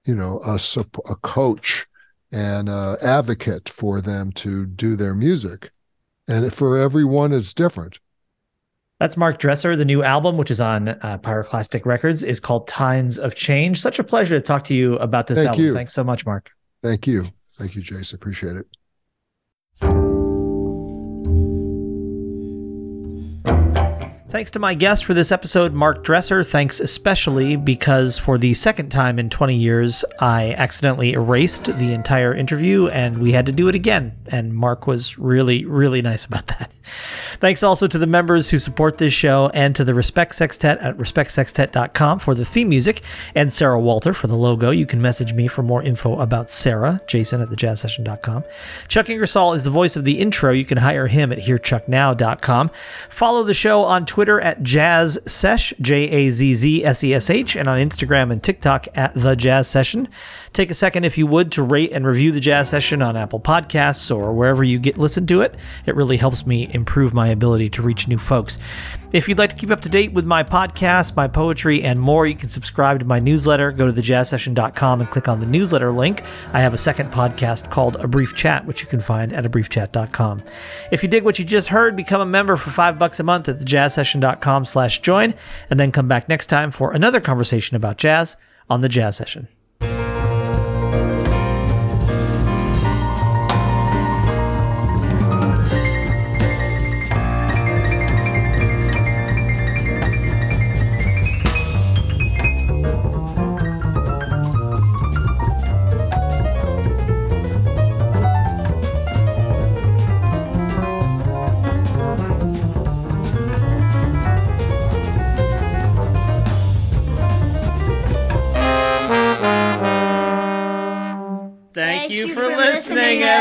you 0.06 0.16
know 0.16 0.40
a 0.46 0.60
a 1.06 1.16
coach 1.18 1.86
and 2.32 2.70
a 2.70 2.98
advocate 3.02 3.70
for 3.70 4.02
them 4.02 4.32
to 4.34 4.66
do 4.66 4.96
their 4.96 5.14
music, 5.16 5.72
and 6.28 6.54
for 6.54 6.78
everyone 6.78 7.32
it's 7.34 7.54
different. 7.54 8.00
That's 9.00 9.18
Mark 9.18 9.38
Dresser. 9.40 9.76
The 9.76 9.86
new 9.86 10.04
album, 10.04 10.38
which 10.38 10.52
is 10.52 10.62
on 10.62 10.90
uh, 10.90 11.18
Pyroclastic 11.22 11.86
Records, 11.86 12.24
is 12.24 12.40
called 12.40 12.68
Tines 12.68 13.18
of 13.18 13.36
Change. 13.36 13.82
Such 13.82 14.00
a 14.00 14.04
pleasure 14.04 14.40
to 14.40 14.42
talk 14.42 14.64
to 14.66 14.74
you 14.74 14.96
about 14.98 15.28
this 15.28 15.40
Thank 15.40 15.50
album. 15.50 15.66
You. 15.66 15.74
Thanks 15.74 15.94
so 15.94 16.04
much, 16.04 16.26
Mark. 16.26 16.52
Thank 16.82 17.08
you. 17.08 17.28
Thank 17.58 17.76
you, 17.76 17.82
Jason. 17.82 18.16
Appreciate 18.16 18.56
it. 18.56 18.66
Thanks 24.34 24.50
to 24.50 24.60
my 24.60 24.74
guest 24.74 25.06
for 25.06 25.14
this 25.14 25.32
episode, 25.32 25.74
Mark 25.74 26.04
Dresser. 26.04 26.44
Thanks 26.44 26.80
especially 26.80 27.56
because 27.56 28.18
for 28.18 28.40
the 28.40 28.56
second 28.56 28.90
time 28.90 29.20
in 29.20 29.30
20 29.30 29.54
years, 29.54 30.04
I 30.20 30.56
accidentally 30.58 31.14
erased 31.14 31.66
the 31.66 31.94
entire 31.94 32.34
interview 32.34 32.88
and 32.88 33.20
we 33.20 33.32
had 33.32 33.46
to 33.46 33.52
do 33.52 33.68
it 33.68 33.76
again. 33.76 34.18
And 34.26 34.52
Mark 34.52 34.88
was 34.88 35.20
really, 35.20 35.66
really 35.66 36.02
nice 36.02 36.26
about 36.26 36.48
that. 36.48 36.72
Thanks 37.36 37.62
also 37.62 37.88
to 37.88 37.98
the 38.00 38.08
members 38.08 38.50
who 38.50 38.58
support 38.58 38.98
this 38.98 39.14
show 39.14 39.52
and 39.54 39.76
to 39.76 39.84
the 39.84 39.94
Respect 39.94 40.34
Sextet 40.34 40.80
at 40.80 40.98
respectsextet.com 40.98 42.18
for 42.18 42.34
the 42.34 42.44
theme 42.44 42.70
music 42.70 43.04
and 43.36 43.54
Sarah 43.54 43.80
Walter 43.80 44.14
for 44.14 44.26
the 44.26 44.36
logo. 44.36 44.72
You 44.72 44.88
can 44.88 45.02
message 45.02 45.34
me 45.34 45.48
for 45.48 45.62
more 45.62 45.84
info 45.84 46.20
about 46.20 46.50
Sarah, 46.50 47.00
jason 47.08 47.42
at 47.42 47.50
thejazzsession.com. 47.50 48.46
Chuck 48.88 49.10
Ingersoll 49.10 49.54
is 49.54 49.64
the 49.64 49.70
voice 49.70 49.96
of 49.96 50.06
the 50.06 50.20
intro. 50.20 50.52
You 50.52 50.66
can 50.66 50.80
hire 50.80 51.06
him 51.06 51.32
at 51.32 51.38
hearchucknow.com. 51.38 52.72
Follow 53.10 53.44
the 53.44 53.54
show 53.54 53.84
on 53.84 54.06
Twitter 54.06 54.23
at 54.30 54.64
Jazz 54.64 55.20
Sesh, 55.26 55.74
J 55.82 56.10
A 56.10 56.30
Z 56.30 56.54
Z 56.54 56.86
S 56.86 57.04
E 57.04 57.14
S 57.14 57.30
H, 57.30 57.56
and 57.56 57.68
on 57.68 57.78
Instagram 57.78 58.32
and 58.32 58.42
TikTok 58.42 58.88
at 58.96 59.14
The 59.14 59.36
Jazz 59.36 59.68
Session. 59.68 60.08
Take 60.54 60.70
a 60.70 60.76
second, 60.76 61.04
if 61.04 61.18
you 61.18 61.28
would, 61.28 61.52
to 61.54 61.64
rate 61.64 61.92
and 61.92 62.06
review 62.06 62.32
The 62.32 62.40
Jazz 62.40 62.70
Session 62.70 63.02
on 63.02 63.18
Apple 63.18 63.40
Podcasts 63.40 64.16
or 64.16 64.34
wherever 64.34 64.64
you 64.64 64.80
get 64.80 64.98
listen 64.98 65.28
to 65.28 65.42
it. 65.42 65.56
It 65.86 65.96
really 65.96 66.18
helps 66.18 66.46
me 66.46 66.70
improve 66.74 67.14
my 67.14 67.30
ability 67.30 67.70
to 67.72 67.82
reach 67.82 68.08
new 68.08 68.18
folks. 68.18 68.60
If 69.14 69.30
you'd 69.30 69.38
like 69.38 69.52
to 69.52 69.56
keep 69.56 69.70
up 69.70 69.82
to 69.82 69.90
date 69.90 70.12
with 70.12 70.26
my 70.26 70.42
podcast, 70.42 71.16
my 71.16 71.28
poetry, 71.28 71.84
and 71.84 72.00
more, 72.00 72.26
you 72.26 72.34
can 72.34 72.50
subscribe 72.50 72.98
to 73.00 73.06
my 73.06 73.20
newsletter. 73.20 73.70
Go 73.70 73.86
to 73.86 73.94
thejazzsession.com 73.94 75.02
and 75.02 75.10
click 75.10 75.28
on 75.28 75.40
the 75.40 75.46
newsletter 75.46 75.92
link. 75.92 76.24
I 76.52 76.62
have 76.62 76.74
a 76.74 76.80
second 76.80 77.12
podcast 77.12 77.70
called 77.70 77.96
A 77.98 78.08
Brief 78.08 78.36
Chat, 78.36 78.66
which 78.66 78.82
you 78.82 78.88
can 78.88 79.00
find 79.00 79.32
at 79.32 79.44
abriefchat.com. 79.44 80.42
If 80.92 81.04
you 81.04 81.10
dig 81.10 81.24
what 81.24 81.38
you 81.38 81.46
just 81.46 81.68
heard, 81.68 81.96
become 81.96 82.22
a 82.22 82.26
member 82.26 82.58
for 82.58 82.72
five 82.72 82.98
bucks 82.98 83.20
a 83.20 83.24
month 83.24 83.48
at 83.50 83.60
thejazzsession.com 84.14 84.66
slash 84.66 85.02
join, 85.02 85.34
and 85.70 85.80
then 85.80 85.92
come 85.92 86.08
back 86.08 86.30
next 86.30 86.48
time 86.48 86.72
for 86.72 86.92
another 86.94 87.20
conversation 87.20 87.76
about 87.76 87.98
jazz 87.98 88.36
on 88.70 88.82
The 88.82 88.90
Jazz 88.90 89.18
Session. 89.18 89.48